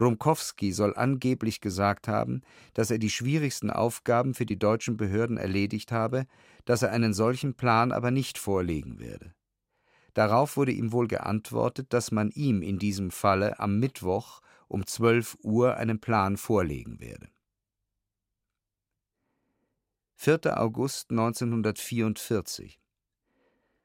[0.00, 2.42] Rumkowski soll angeblich gesagt haben,
[2.72, 6.26] dass er die schwierigsten Aufgaben für die deutschen Behörden erledigt habe,
[6.64, 9.34] dass er einen solchen Plan aber nicht vorlegen werde.
[10.14, 15.38] Darauf wurde ihm wohl geantwortet, dass man ihm in diesem Falle am Mittwoch um 12
[15.42, 17.28] Uhr einen Plan vorlegen werde
[20.16, 20.58] 4.
[20.58, 22.80] August 1944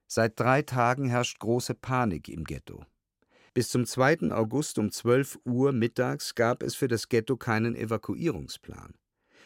[0.07, 2.85] Seit drei Tagen herrscht große Panik im Ghetto.
[3.53, 4.31] Bis zum 2.
[4.31, 8.93] August um 12 Uhr mittags gab es für das Ghetto keinen Evakuierungsplan.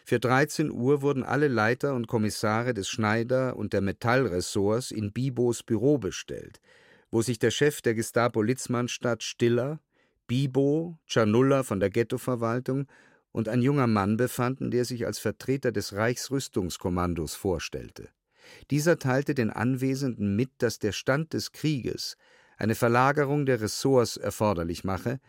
[0.06, 5.64] Für 13 Uhr wurden alle Leiter und Kommissare des Schneider- und der Metallressorts in Bibos
[5.64, 6.60] Büro bestellt,
[7.10, 9.80] wo sich der Chef der Gestapo Litzmannstadt Stiller,
[10.28, 12.88] Bibo, Czarnulla von der Ghettoverwaltung
[13.32, 18.10] und ein junger Mann befanden, der sich als Vertreter des Reichsrüstungskommandos vorstellte.
[18.72, 22.18] Dieser teilte den Anwesenden mit, dass der Stand des Krieges
[22.58, 25.20] eine Verlagerung der Ressorts erforderlich mache,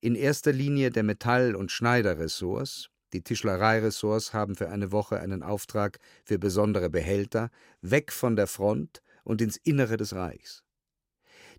[0.00, 5.98] in erster Linie der Metall- und Schneiderressorts, die Tischlereiressorts haben für eine Woche einen Auftrag
[6.24, 7.50] für besondere Behälter,
[7.80, 10.62] weg von der Front und ins Innere des Reichs.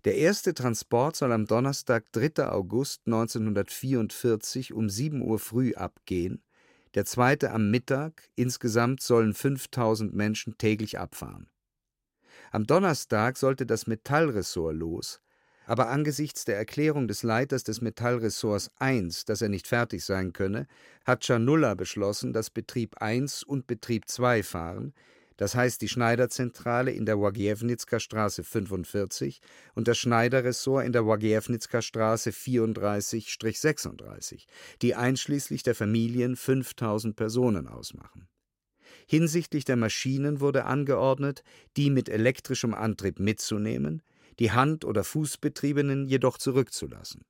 [0.04, 2.48] Der erste Transport soll am Donnerstag, 3.
[2.50, 6.42] August 1944 um 7 Uhr früh abgehen,
[6.94, 11.48] der zweite am Mittag, insgesamt sollen 5000 Menschen täglich abfahren.
[12.52, 15.20] Am Donnerstag sollte das Metallressort los,
[15.66, 20.66] aber angesichts der Erklärung des Leiters des Metallressorts 1, dass er nicht fertig sein könne,
[21.04, 24.94] hat Czarnulla beschlossen, dass Betrieb 1 und Betrieb 2 fahren,
[25.36, 29.40] das heißt die Schneiderzentrale in der Łagiewnicka Straße 45
[29.74, 34.46] und das Schneiderressort in der Łagiewnicka Straße 34-36,
[34.80, 38.28] die einschließlich der Familien 5000 Personen ausmachen.
[39.06, 41.42] Hinsichtlich der Maschinen wurde angeordnet,
[41.76, 44.02] die mit elektrischem Antrieb mitzunehmen,
[44.38, 47.24] die Hand- oder Fußbetriebenen jedoch zurückzulassen.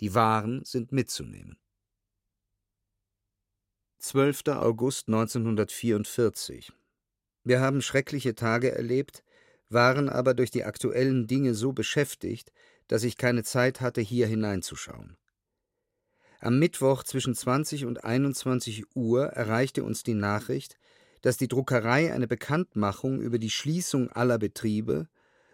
[0.00, 1.58] Die Waren sind mitzunehmen.
[3.98, 4.48] 12.
[4.48, 6.72] August 1944
[7.44, 9.24] wir haben schreckliche Tage erlebt,
[9.68, 12.52] waren aber durch die aktuellen Dinge so beschäftigt,
[12.88, 15.16] dass ich keine Zeit hatte, hier hineinzuschauen.
[16.40, 20.76] Am Mittwoch zwischen 20 und 21 Uhr erreichte uns die Nachricht,
[21.22, 25.08] dass die Druckerei eine Bekanntmachung über die Schließung aller Betriebe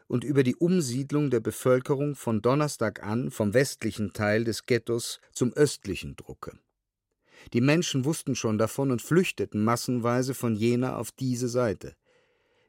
[0.09, 5.53] und über die Umsiedlung der Bevölkerung von Donnerstag an vom westlichen Teil des Ghettos zum
[5.53, 6.59] östlichen drucke.
[7.53, 11.95] Die Menschen wussten schon davon und flüchteten massenweise von jener auf diese Seite.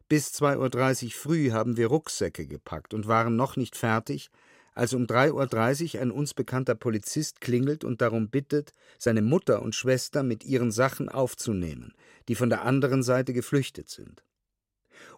[0.07, 4.29] Bis 2.30 Uhr früh haben wir Rucksäcke gepackt und waren noch nicht fertig,
[4.73, 9.75] als um 3.30 Uhr ein uns bekannter Polizist klingelt und darum bittet, seine Mutter und
[9.75, 11.93] Schwester mit ihren Sachen aufzunehmen,
[12.27, 14.23] die von der anderen Seite geflüchtet sind.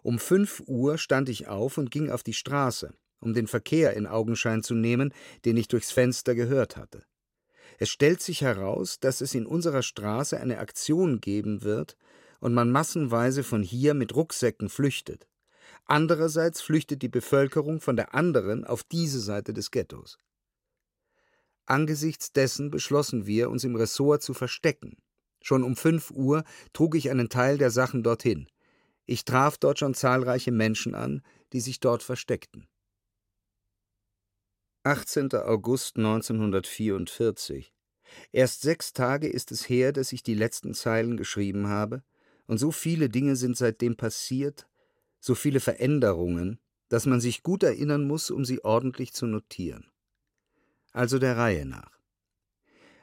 [0.02, 4.06] Um 5 Uhr stand ich auf und ging auf die Straße, um den Verkehr in
[4.06, 7.04] Augenschein zu nehmen, den ich durchs Fenster gehört hatte.
[7.78, 11.96] Es stellt sich heraus, dass es in unserer Straße eine Aktion geben wird
[12.40, 15.28] und man massenweise von hier mit Rucksäcken flüchtet.
[15.84, 20.18] Andererseits flüchtet die Bevölkerung von der anderen auf diese Seite des Ghettos.
[21.66, 24.96] Angesichts dessen beschlossen wir, uns im Ressort zu verstecken.
[25.42, 28.48] Schon um fünf Uhr trug ich einen Teil der Sachen dorthin.
[29.06, 31.22] Ich traf dort schon zahlreiche Menschen an,
[31.52, 32.68] die sich dort versteckten.
[34.84, 35.32] 18.
[35.34, 37.72] August 1944.
[38.32, 42.02] Erst sechs Tage ist es her, dass ich die letzten Zeilen geschrieben habe,
[42.46, 44.66] und so viele Dinge sind seitdem passiert,
[45.20, 49.90] so viele Veränderungen, dass man sich gut erinnern muss, um sie ordentlich zu notieren.
[50.90, 51.98] Also der Reihe nach.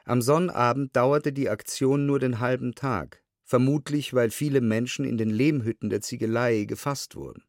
[0.04, 3.19] Am Sonnabend dauerte die Aktion nur den halben Tag,
[3.50, 7.42] vermutlich weil viele Menschen in den Lehmhütten der Ziegelei gefasst wurden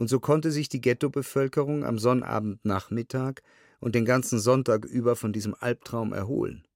[0.00, 3.42] und so konnte sich die Ghettobevölkerung am Sonnabendnachmittag
[3.80, 6.66] und den ganzen Sonntag über von diesem Albtraum erholen.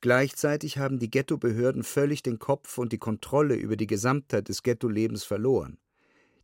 [0.00, 5.22] Gleichzeitig haben die Ghettobehörden völlig den Kopf und die Kontrolle über die Gesamtheit des Ghettolebens
[5.22, 5.78] verloren.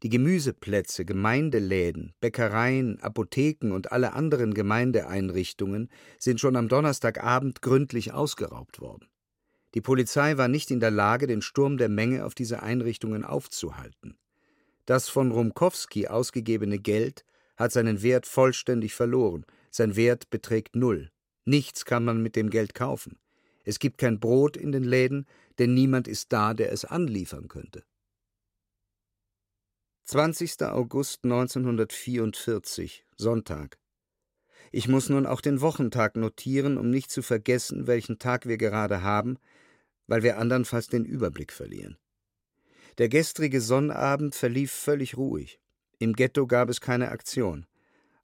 [0.05, 5.91] Die Gemüseplätze, Gemeindeläden, Bäckereien, Apotheken und alle anderen Gemeindeeinrichtungen
[6.21, 9.09] sind schon am Donnerstagabend gründlich ausgeraubt worden.
[9.75, 14.19] Die Polizei war nicht in der Lage, den Sturm der Menge auf diese Einrichtungen aufzuhalten.
[14.85, 17.25] Das von Rumkowski ausgegebene Geld
[17.57, 19.45] hat seinen Wert vollständig verloren.
[19.71, 21.11] Sein Wert beträgt null.
[21.45, 23.19] Nichts kann man mit dem Geld kaufen.
[23.65, 25.27] Es gibt kein Brot in den Läden,
[25.59, 27.85] denn niemand ist da, der es anliefern könnte.
[30.05, 30.63] 20.
[30.63, 33.79] August 1944, Sonntag.
[34.73, 39.03] Ich muss nun auch den Wochentag notieren, um nicht zu vergessen, welchen Tag wir gerade
[39.03, 39.39] haben,
[40.11, 41.97] weil wir andernfalls den Überblick verlieren.
[42.99, 45.61] Der gestrige Sonnabend verlief völlig ruhig.
[46.01, 47.65] Im Ghetto gab es keine Aktion.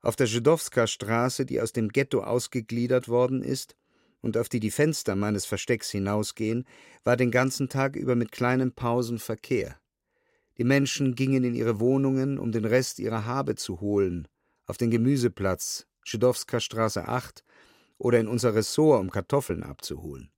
[0.02, 3.76] Auf der Żydowska Straße, die aus dem Ghetto ausgegliedert worden ist
[4.20, 6.66] und auf die die Fenster meines Verstecks hinausgehen,
[7.04, 9.78] war den ganzen Tag über mit kleinen Pausen Verkehr.
[10.58, 14.26] Die Menschen gingen in ihre Wohnungen, um den Rest ihrer Habe zu holen,
[14.66, 17.44] auf den Gemüseplatz, Żydowska Straße 8
[17.96, 20.32] oder in unser Ressort, um Kartoffeln abzuholen.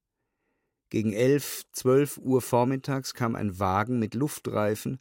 [0.91, 4.99] Gegen elf, zwölf Uhr vormittags kam ein Wagen mit Luftreifen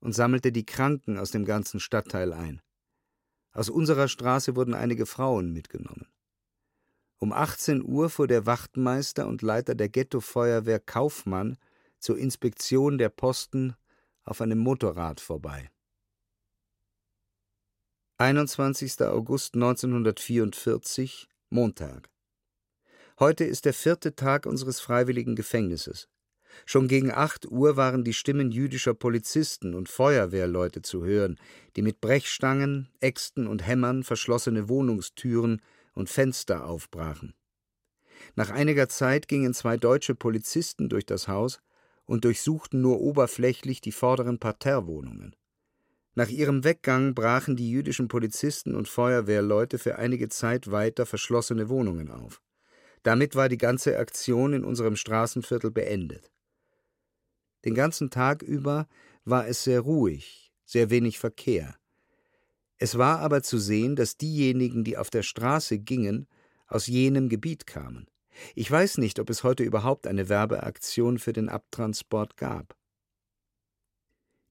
[0.00, 2.62] und sammelte die Kranken aus dem ganzen Stadtteil ein.
[3.52, 6.06] Aus unserer Straße wurden einige Frauen mitgenommen.
[7.18, 11.56] Um 18 Uhr fuhr der Wachtmeister und Leiter der Ghettofeuerwehr Kaufmann
[11.98, 13.74] zur Inspektion der Posten
[14.24, 15.70] auf einem Motorrad vorbei.
[18.18, 19.00] 21.
[19.02, 22.10] August 1944, Montag.
[23.18, 26.06] Heute ist der vierte Tag unseres freiwilligen Gefängnisses.
[26.66, 31.38] Schon gegen acht Uhr waren die Stimmen jüdischer Polizisten und Feuerwehrleute zu hören,
[31.76, 35.62] die mit Brechstangen, Äxten und Hämmern verschlossene Wohnungstüren
[35.94, 37.32] und Fenster aufbrachen.
[38.34, 41.60] Nach einiger Zeit gingen zwei deutsche Polizisten durch das Haus
[42.04, 45.34] und durchsuchten nur oberflächlich die vorderen Parterrewohnungen.
[46.14, 52.10] Nach ihrem Weggang brachen die jüdischen Polizisten und Feuerwehrleute für einige Zeit weiter verschlossene Wohnungen
[52.10, 52.42] auf.
[53.06, 56.32] Damit war die ganze Aktion in unserem Straßenviertel beendet.
[57.64, 58.88] Den ganzen Tag über
[59.24, 61.76] war es sehr ruhig, sehr wenig Verkehr.
[62.78, 66.26] Es war aber zu sehen, dass diejenigen, die auf der Straße gingen,
[66.66, 68.08] aus jenem Gebiet kamen.
[68.56, 72.76] Ich weiß nicht, ob es heute überhaupt eine Werbeaktion für den Abtransport gab.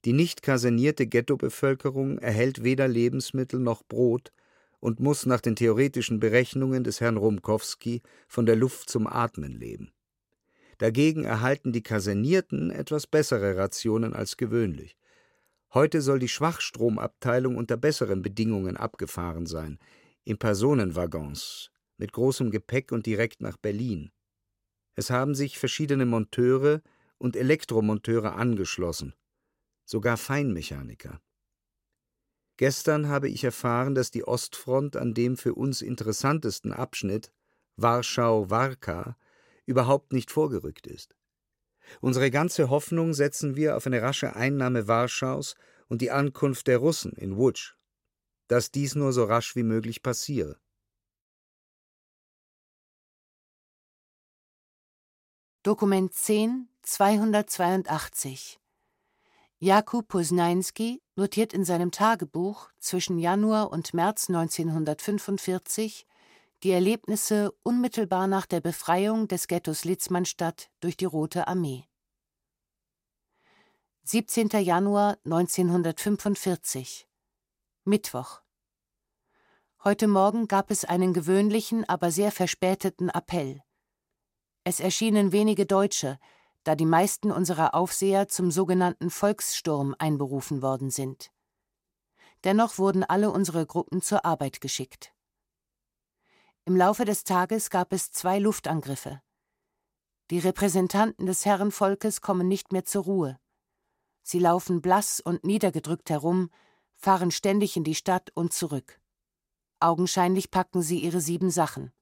[0.05, 4.31] Die nicht kasernierte Ghettobevölkerung erhält weder Lebensmittel noch Brot
[4.79, 9.91] und muss nach den theoretischen Berechnungen des Herrn Rumkowski von der Luft zum Atmen leben.
[10.77, 14.97] Dagegen erhalten die Kasernierten etwas bessere Rationen als gewöhnlich.
[15.73, 19.79] Heute soll die Schwachstromabteilung unter besseren Bedingungen abgefahren sein,
[20.23, 24.11] in Personenwaggons, mit großem Gepäck und direkt nach Berlin.
[24.95, 26.81] Es haben sich verschiedene Monteure
[27.17, 29.13] und Elektromonteure angeschlossen,
[29.85, 31.21] sogar Feinmechaniker.
[32.57, 37.31] Gestern habe ich erfahren, dass die Ostfront an dem für uns interessantesten Abschnitt
[37.75, 39.17] Warschau-Warka
[39.65, 41.15] überhaupt nicht vorgerückt ist.
[42.01, 45.55] Unsere ganze Hoffnung setzen wir auf eine rasche Einnahme Warschaus
[45.87, 47.73] und die Ankunft der Russen in Łódź.
[48.47, 50.57] Dass dies nur so rasch wie möglich passiere.
[55.63, 58.59] Dokument 10, 282
[59.59, 66.05] Jakub Poznański notiert in seinem Tagebuch zwischen Januar und März 1945
[66.61, 71.85] die Erlebnisse unmittelbar nach der Befreiung des Ghettos Litzmannstadt durch die Rote Armee.
[74.03, 74.49] 17.
[74.61, 77.07] Januar 1945
[77.85, 78.41] Mittwoch
[79.85, 83.61] Heute Morgen gab es einen gewöhnlichen, aber sehr verspäteten Appell.
[84.65, 86.19] Es erschienen wenige Deutsche,
[86.65, 91.31] da die meisten unserer Aufseher zum sogenannten Volkssturm einberufen worden sind.
[92.43, 95.13] Dennoch wurden alle unsere Gruppen zur Arbeit geschickt.
[96.65, 99.21] Im Laufe des Tages gab es zwei Luftangriffe.
[100.31, 103.39] Die Repräsentanten des Herrenvolkes kommen nicht mehr zur Ruhe.
[104.23, 106.49] Sie laufen blass und niedergedrückt herum,
[106.95, 108.99] fahren ständig in die Stadt und zurück.
[109.79, 111.93] Augenscheinlich packen sie ihre sieben Sachen.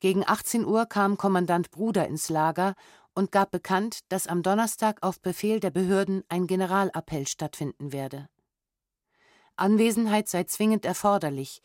[0.00, 2.74] Gegen 18 Uhr kam Kommandant Bruder ins Lager
[3.20, 8.30] und gab bekannt, dass am Donnerstag auf Befehl der Behörden ein Generalappell stattfinden werde.
[9.56, 11.60] Anwesenheit sei zwingend erforderlich,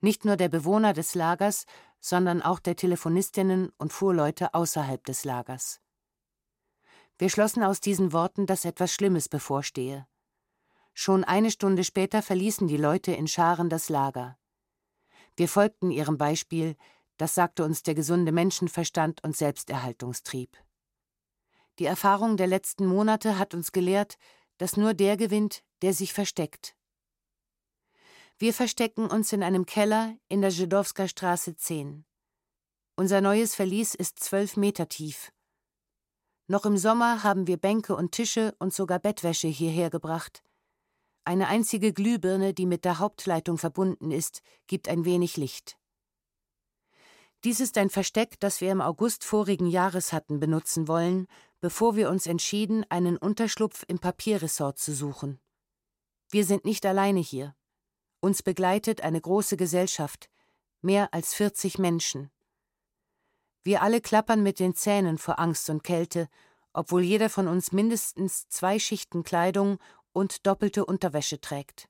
[0.00, 1.64] nicht nur der Bewohner des Lagers,
[2.00, 5.80] sondern auch der Telefonistinnen und Fuhrleute außerhalb des Lagers.
[7.18, 10.08] Wir schlossen aus diesen Worten, dass etwas Schlimmes bevorstehe.
[10.92, 14.38] Schon eine Stunde später verließen die Leute in Scharen das Lager.
[15.36, 16.74] Wir folgten ihrem Beispiel,
[17.16, 20.65] das sagte uns der gesunde Menschenverstand und Selbsterhaltungstrieb.
[21.78, 24.16] Die Erfahrung der letzten Monate hat uns gelehrt,
[24.58, 26.74] dass nur der gewinnt, der sich versteckt.
[28.38, 32.04] Wir verstecken uns in einem Keller in der Żydowska Straße 10.
[32.96, 35.32] Unser neues Verlies ist zwölf Meter tief.
[36.46, 40.42] Noch im Sommer haben wir Bänke und Tische und sogar Bettwäsche hierher gebracht.
[41.24, 45.76] Eine einzige Glühbirne, die mit der Hauptleitung verbunden ist, gibt ein wenig Licht.
[47.44, 51.26] Dies ist ein Versteck, das wir im August vorigen Jahres hatten benutzen wollen,
[51.60, 55.40] bevor wir uns entschieden, einen Unterschlupf im Papierressort zu suchen.
[56.30, 57.54] Wir sind nicht alleine hier.
[58.20, 60.28] Uns begleitet eine große Gesellschaft,
[60.80, 62.30] mehr als 40 Menschen.
[63.62, 66.28] Wir alle klappern mit den Zähnen vor Angst und Kälte,
[66.72, 69.78] obwohl jeder von uns mindestens zwei Schichten Kleidung
[70.12, 71.88] und doppelte Unterwäsche trägt.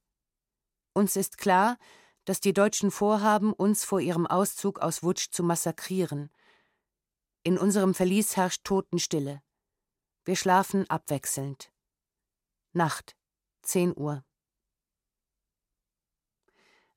[0.95, 1.77] Uns ist klar,
[2.25, 6.31] dass die Deutschen vorhaben, uns vor ihrem Auszug aus Wutsch zu massakrieren.
[7.43, 9.43] In unserem Verlies herrscht Totenstille.
[10.27, 11.71] Wir schlafen abwechselnd.
[12.73, 13.17] Nacht,
[13.63, 14.25] 10 Uhr.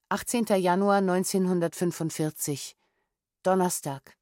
[0.10, 0.46] 18.
[0.60, 2.76] Januar 1945
[3.44, 4.18] Donnerstag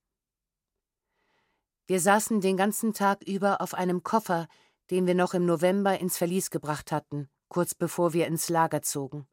[1.86, 4.50] Wir saßen den ganzen Tag über auf einem Koffer,
[4.90, 9.26] den wir noch im November ins Verlies gebracht hatten, kurz bevor wir ins Lager zogen.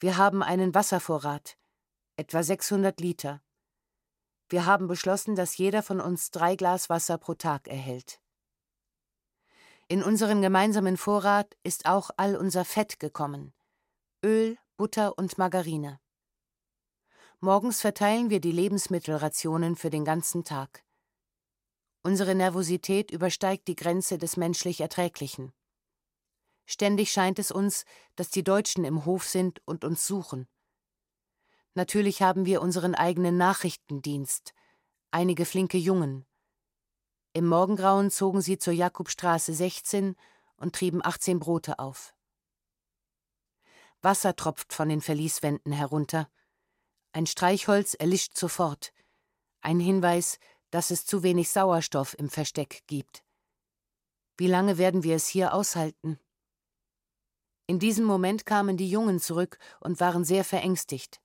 [0.00, 1.56] Wir haben einen Wasservorrat,
[2.16, 3.40] etwa 600 Liter.
[4.48, 8.20] Wir haben beschlossen, dass jeder von uns drei Glas Wasser pro Tag erhält.
[9.86, 13.52] In unseren gemeinsamen Vorrat ist auch all unser Fett gekommen.
[14.24, 16.00] Öl, Butter und Margarine.
[17.40, 20.82] Morgens verteilen wir die Lebensmittelrationen für den ganzen Tag.
[22.02, 25.52] Unsere Nervosität übersteigt die Grenze des menschlich Erträglichen.
[26.64, 27.84] Ständig scheint es uns,
[28.16, 30.48] dass die Deutschen im Hof sind und uns suchen.
[31.74, 34.54] Natürlich haben wir unseren eigenen Nachrichtendienst,
[35.10, 36.24] einige flinke Jungen.
[37.36, 40.14] Im Morgengrauen zogen sie zur Jakobstraße 16
[40.56, 42.14] und trieben 18 Brote auf.
[44.02, 46.30] Wasser tropft von den Verlieswänden herunter.
[47.12, 48.92] Ein Streichholz erlischt sofort.
[49.62, 50.38] Ein Hinweis,
[50.70, 53.24] dass es zu wenig Sauerstoff im Versteck gibt.
[54.36, 56.20] Wie lange werden wir es hier aushalten?
[57.66, 61.20] In diesem Moment kamen die Jungen zurück und waren sehr verängstigt.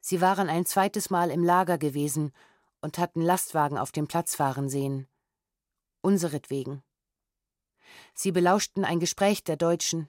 [0.00, 2.32] Sie waren ein zweites Mal im Lager gewesen
[2.80, 5.06] und hatten Lastwagen auf dem Platz fahren sehen.
[6.06, 6.84] Unseretwegen.
[8.14, 10.08] Sie belauschten ein Gespräch der Deutschen.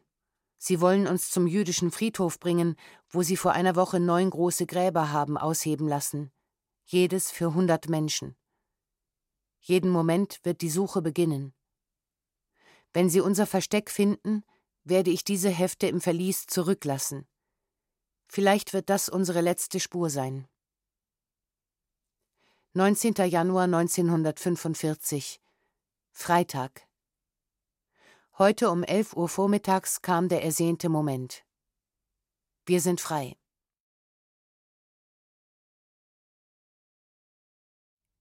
[0.59, 2.75] Sie wollen uns zum jüdischen Friedhof bringen,
[3.09, 6.31] wo sie vor einer Woche neun große Gräber haben ausheben lassen,
[6.85, 8.35] jedes für hundert Menschen.
[9.59, 11.55] Jeden Moment wird die Suche beginnen.
[12.93, 14.43] Wenn sie unser Versteck finden,
[14.83, 17.27] werde ich diese Hefte im Verlies zurücklassen.
[18.27, 20.47] Vielleicht wird das unsere letzte Spur sein.
[22.73, 23.15] 19.
[23.27, 25.41] Januar 1945
[26.19, 26.81] Freitag
[28.39, 31.45] Heute um 11 Uhr vormittags kam der ersehnte Moment.
[32.65, 33.37] Wir sind frei.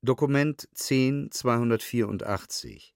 [0.03, 2.95] Dokument 10 284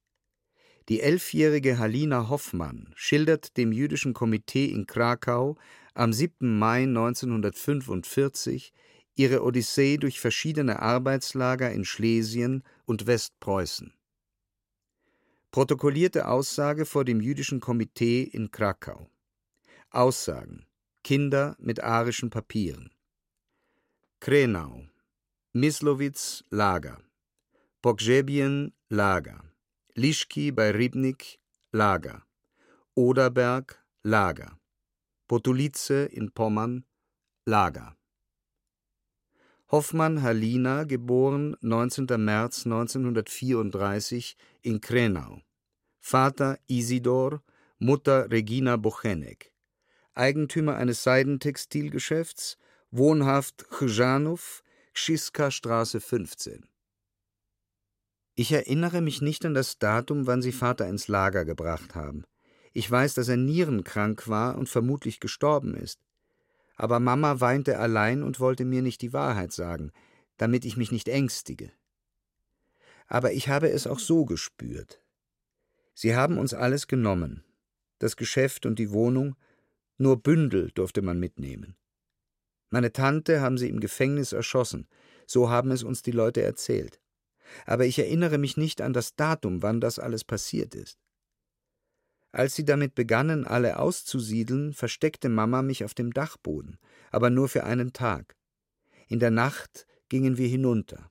[0.90, 5.56] Die elfjährige Halina Hoffmann schildert dem jüdischen Komitee in Krakau
[5.94, 6.58] am 7.
[6.58, 8.74] Mai 1945
[9.14, 13.94] ihre Odyssee durch verschiedene Arbeitslager in Schlesien und Westpreußen.
[15.50, 19.10] Protokollierte Aussage vor dem jüdischen Komitee in Krakau.
[19.90, 20.64] Aussagen
[21.02, 22.92] Kinder mit arischen Papieren.
[24.20, 24.86] Krenau,
[25.52, 27.02] Mislowitz Lager,
[27.82, 29.42] Pogrzebien Lager,
[29.94, 31.40] Lischki bei Ribnik
[31.72, 32.24] Lager,
[32.94, 34.60] Oderberg Lager,
[35.26, 36.84] Potulice in Pommern
[37.44, 37.96] Lager.
[39.72, 42.06] Hoffmann Halina, geboren 19.
[42.18, 45.40] März 1934 in Krenau.
[45.98, 47.42] Vater Isidor,
[47.78, 49.52] Mutter Regina Bochenek.
[50.14, 52.58] Eigentümer eines Seidentextilgeschäfts,
[52.90, 54.62] wohnhaft Chrzanów,
[54.92, 56.66] Schiska Straße 15.
[58.34, 62.24] Ich erinnere mich nicht an das Datum, wann sie Vater ins Lager gebracht haben.
[62.72, 66.00] Ich weiß, dass er nierenkrank war und vermutlich gestorben ist
[66.80, 69.92] aber Mama weinte allein und wollte mir nicht die Wahrheit sagen,
[70.38, 71.70] damit ich mich nicht ängstige.
[73.10, 75.02] Aber ich habe es auch so gespürt.
[75.94, 77.44] Sie haben uns alles genommen,
[77.98, 79.36] das Geschäft und die Wohnung,
[79.98, 81.76] nur Bündel durfte man mitnehmen.
[82.70, 84.88] Meine Tante haben sie im Gefängnis erschossen,
[85.26, 87.00] so haben es uns die Leute erzählt.
[87.66, 91.00] Aber ich erinnere mich nicht an das Datum, wann das alles passiert ist.
[92.30, 96.78] Als sie damit begannen, alle auszusiedeln, versteckte Mama mich auf dem Dachboden,
[97.10, 98.36] aber nur für einen Tag.
[99.08, 101.10] In der Nacht gingen wir hinunter.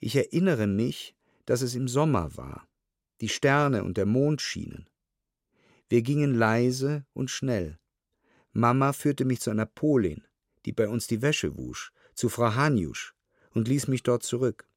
[0.00, 1.14] Ich erinnere mich,
[1.46, 2.68] dass es im Sommer war.
[3.20, 4.88] Die Sterne und der Mond schienen.
[5.88, 7.78] Wir gingen leise und schnell.
[8.52, 10.22] Mama führte mich zu einer Polin,
[10.64, 13.14] die bei uns die Wäsche wusch, zu Frau Hanjusch,
[13.52, 14.68] und ließ mich dort zurück.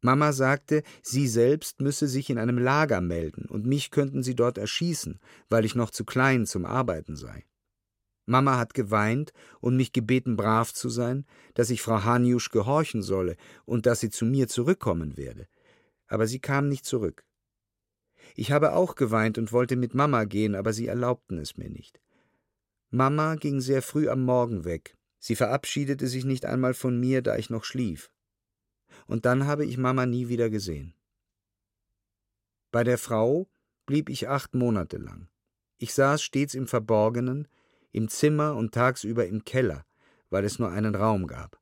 [0.00, 4.58] Mama sagte, sie selbst müsse sich in einem Lager melden und mich könnten sie dort
[4.58, 5.18] erschießen,
[5.48, 7.44] weil ich noch zu klein zum Arbeiten sei.
[8.26, 13.36] Mama hat geweint und mich gebeten, brav zu sein, dass ich Frau Hanjusch gehorchen solle
[13.64, 15.46] und dass sie zu mir zurückkommen werde.
[16.06, 17.24] Aber sie kam nicht zurück.
[18.34, 22.00] Ich habe auch geweint und wollte mit Mama gehen, aber sie erlaubten es mir nicht.
[22.90, 24.96] Mama ging sehr früh am Morgen weg.
[25.18, 28.10] Sie verabschiedete sich nicht einmal von mir, da ich noch schlief
[29.06, 30.94] und dann habe ich Mama nie wieder gesehen.
[32.70, 33.48] Bei der Frau
[33.86, 35.28] blieb ich acht Monate lang.
[35.78, 37.48] Ich saß stets im Verborgenen,
[37.94, 39.84] im Zimmer und tagsüber im Keller,
[40.28, 41.60] weil es nur einen Raum gab.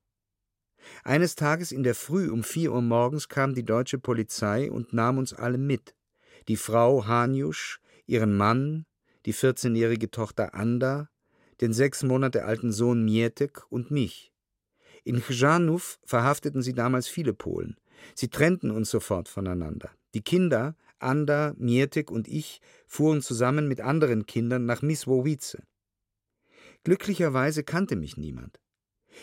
[1.05, 5.19] Eines Tages in der Früh um vier Uhr morgens kam die deutsche Polizei und nahm
[5.19, 5.95] uns alle mit.
[6.49, 8.87] Die Frau Hanjusch, ihren Mann,
[9.27, 11.09] die vierzehnjährige Tochter Anda,
[11.61, 14.33] den sechs Monate alten Sohn Mietek und mich.
[15.05, 17.77] In Chrzanów verhafteten sie damals viele Polen.
[18.15, 19.91] Sie trennten uns sofort voneinander.
[20.15, 25.63] Die Kinder, Anda, Mietek und ich, fuhren zusammen mit anderen Kindern nach Misłowice.
[26.85, 28.61] Glücklicherweise kannte mich niemand.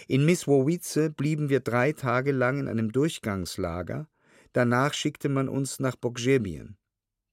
[0.07, 4.07] In Misłowice blieben wir drei Tage lang in einem Durchgangslager,
[4.53, 6.77] danach schickte man uns nach Pogrzebien.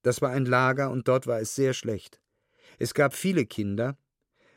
[0.03, 2.21] Das war ein Lager und dort war es sehr schlecht.
[2.79, 3.99] Es gab viele Kinder,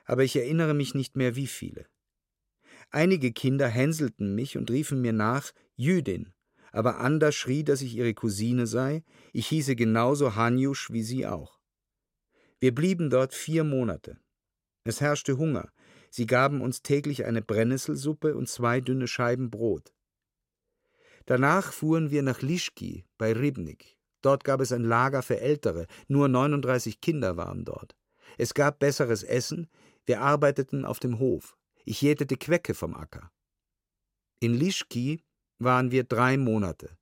[0.06, 1.88] aber ich erinnere mich nicht mehr wie viele.
[2.90, 6.34] Einige Kinder hänselten mich und riefen mir nach Jüdin,
[6.72, 11.60] aber Anda schrie, dass ich ihre Cousine sei, ich hieße genauso Hanjusch wie sie auch.
[12.60, 14.20] Wir blieben dort vier Monate.
[14.84, 15.70] Es herrschte Hunger,
[16.10, 19.94] sie gaben uns täglich eine Brennnesselsuppe und zwei dünne Scheiben Brot.
[21.26, 23.98] Danach fuhren wir nach Lischki bei Ribnik.
[24.22, 27.96] Dort gab es ein Lager für Ältere, nur 39 Kinder waren dort.
[28.38, 29.68] Es gab besseres Essen,
[30.06, 31.56] wir arbeiteten auf dem Hof.
[31.86, 33.32] Ich jätete Quecke vom Acker.
[34.40, 35.24] In Lischki
[35.60, 36.98] waren wir drei Monate,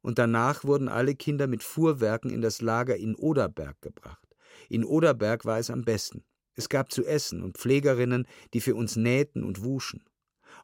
[0.00, 4.36] und danach wurden alle Kinder mit Fuhrwerken in das Lager in Oderberg gebracht.
[4.68, 6.24] In Oderberg war es am besten.
[6.56, 10.02] Es gab zu essen und Pflegerinnen, die für uns nähten und wuschen.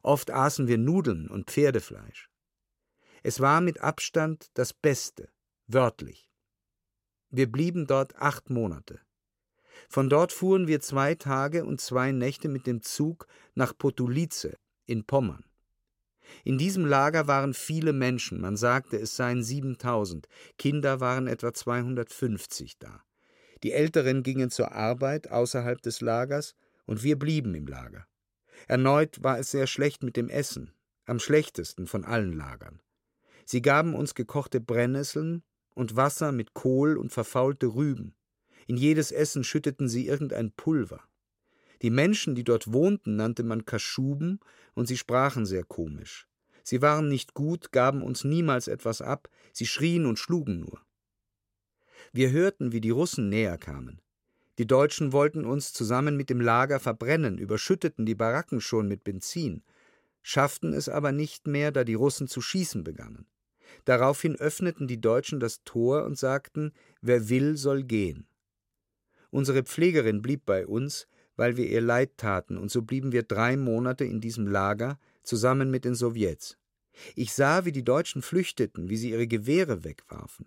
[0.01, 2.29] Oft aßen wir Nudeln und Pferdefleisch.
[3.21, 5.29] Es war mit Abstand das Beste,
[5.67, 6.29] wörtlich.
[7.29, 8.99] Wir blieben dort acht Monate.
[9.87, 15.05] Von dort fuhren wir zwei Tage und zwei Nächte mit dem Zug nach Potulice in
[15.05, 15.45] Pommern.
[16.43, 22.79] In diesem Lager waren viele Menschen, man sagte, es seien 7000, Kinder waren etwa 250
[22.79, 23.03] da.
[23.63, 28.05] Die Älteren gingen zur Arbeit außerhalb des Lagers und wir blieben im Lager.
[28.67, 30.73] Erneut war es sehr schlecht mit dem Essen,
[31.05, 32.81] am schlechtesten von allen Lagern.
[33.45, 35.43] Sie gaben uns gekochte Brennnesseln
[35.75, 38.15] und Wasser mit Kohl und verfaulte Rüben.
[38.67, 41.01] In jedes Essen schütteten sie irgendein Pulver.
[41.81, 44.39] Die Menschen, die dort wohnten, nannte man Kaschuben,
[44.73, 46.27] und sie sprachen sehr komisch.
[46.63, 50.81] Sie waren nicht gut, gaben uns niemals etwas ab, sie schrien und schlugen nur.
[52.15, 53.99] Wir hörten, wie die Russen näher kamen.
[54.59, 59.63] Die Deutschen wollten uns zusammen mit dem Lager verbrennen, überschütteten die Baracken schon mit Benzin,
[60.21, 63.25] schafften es aber nicht mehr, da die Russen zu schießen begannen.
[63.85, 66.71] Daraufhin öffneten die Deutschen das Tor und sagten,
[67.01, 68.27] wer will, soll gehen.
[69.31, 73.57] Unsere Pflegerin blieb bei uns, weil wir ihr leid taten, und so blieben wir drei
[73.57, 76.59] Monate in diesem Lager zusammen mit den Sowjets.
[77.15, 80.45] Ich sah, wie die Deutschen flüchteten, wie sie ihre Gewehre wegwarfen.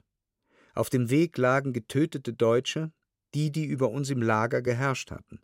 [0.77, 2.93] Auf dem Weg lagen getötete Deutsche,
[3.33, 5.41] die, die über uns im Lager geherrscht hatten.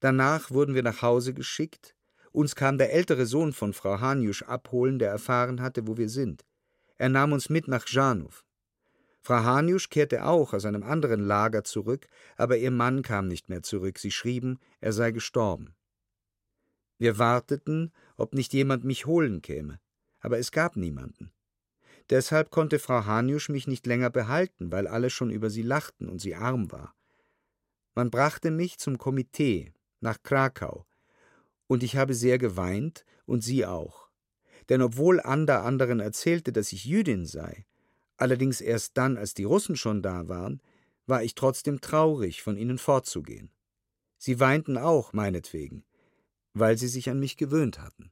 [0.00, 1.94] Danach wurden wir nach Hause geschickt,
[2.32, 6.46] uns kam der ältere Sohn von Frau Hanjusch abholen, der erfahren hatte, wo wir sind.
[6.96, 8.46] Er nahm uns mit nach Janów.
[9.20, 13.62] Frau Hanjusch kehrte auch aus einem anderen Lager zurück, aber ihr Mann kam nicht mehr
[13.62, 13.98] zurück.
[13.98, 15.74] Sie schrieben, er sei gestorben.
[16.96, 19.78] Wir warteten, ob nicht jemand mich holen käme,
[20.20, 21.32] aber es gab niemanden.
[22.10, 26.20] Deshalb konnte Frau Hanjusch mich nicht länger behalten, weil alle schon über sie lachten und
[26.20, 26.94] sie arm war.
[27.94, 30.86] Man brachte mich zum Komitee nach Krakau,
[31.68, 34.08] und ich habe sehr geweint und sie auch.
[34.68, 37.64] Denn obwohl Anda anderen erzählte, dass ich Jüdin sei,
[38.16, 40.60] allerdings erst dann, als die Russen schon da waren,
[41.06, 43.52] war ich trotzdem traurig, von ihnen fortzugehen.
[44.18, 45.84] Sie weinten auch meinetwegen,
[46.54, 48.10] weil sie sich an mich gewöhnt hatten.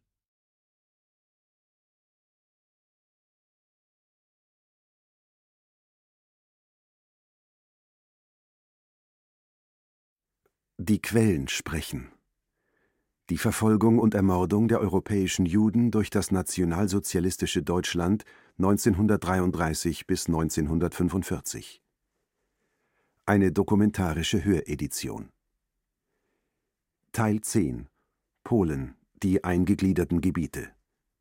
[10.80, 12.12] Die Quellen sprechen.
[13.30, 18.24] Die Verfolgung und Ermordung der europäischen Juden durch das nationalsozialistische Deutschland
[18.58, 21.82] 1933 bis 1945.
[23.26, 25.30] Eine dokumentarische Höredition.
[27.10, 27.88] Teil 10
[28.44, 30.70] Polen, die eingegliederten Gebiete.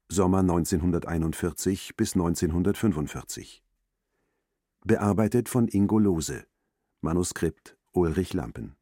[0.08, 3.64] Sommer 1941 bis 1945.
[4.86, 6.46] Bearbeitet von Ingo Lose.
[7.02, 8.77] Manuskript Ulrich Lampen.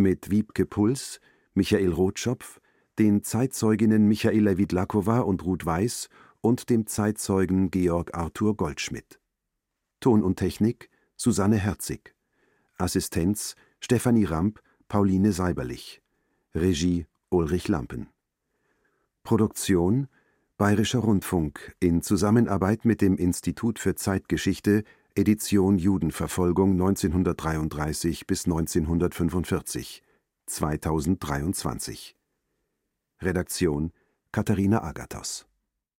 [0.00, 1.20] Mit Wiebke Puls,
[1.52, 2.62] Michael Rotschopf,
[2.98, 6.08] den Zeitzeuginnen Michaela Widlakowa und Ruth Weiß
[6.40, 9.20] und dem Zeitzeugen Georg Arthur Goldschmidt.
[10.00, 12.14] Ton und Technik Susanne Herzig.
[12.78, 16.00] Assistenz Stefanie Ramp, Pauline Seiberlich.
[16.54, 18.08] Regie Ulrich Lampen.
[19.22, 20.08] Produktion
[20.56, 24.82] Bayerischer Rundfunk in Zusammenarbeit mit dem Institut für Zeitgeschichte
[25.16, 30.02] Edition Judenverfolgung 1933 bis 1945
[30.46, 32.16] 2023
[33.20, 33.92] Redaktion
[34.30, 35.49] Katharina Agathos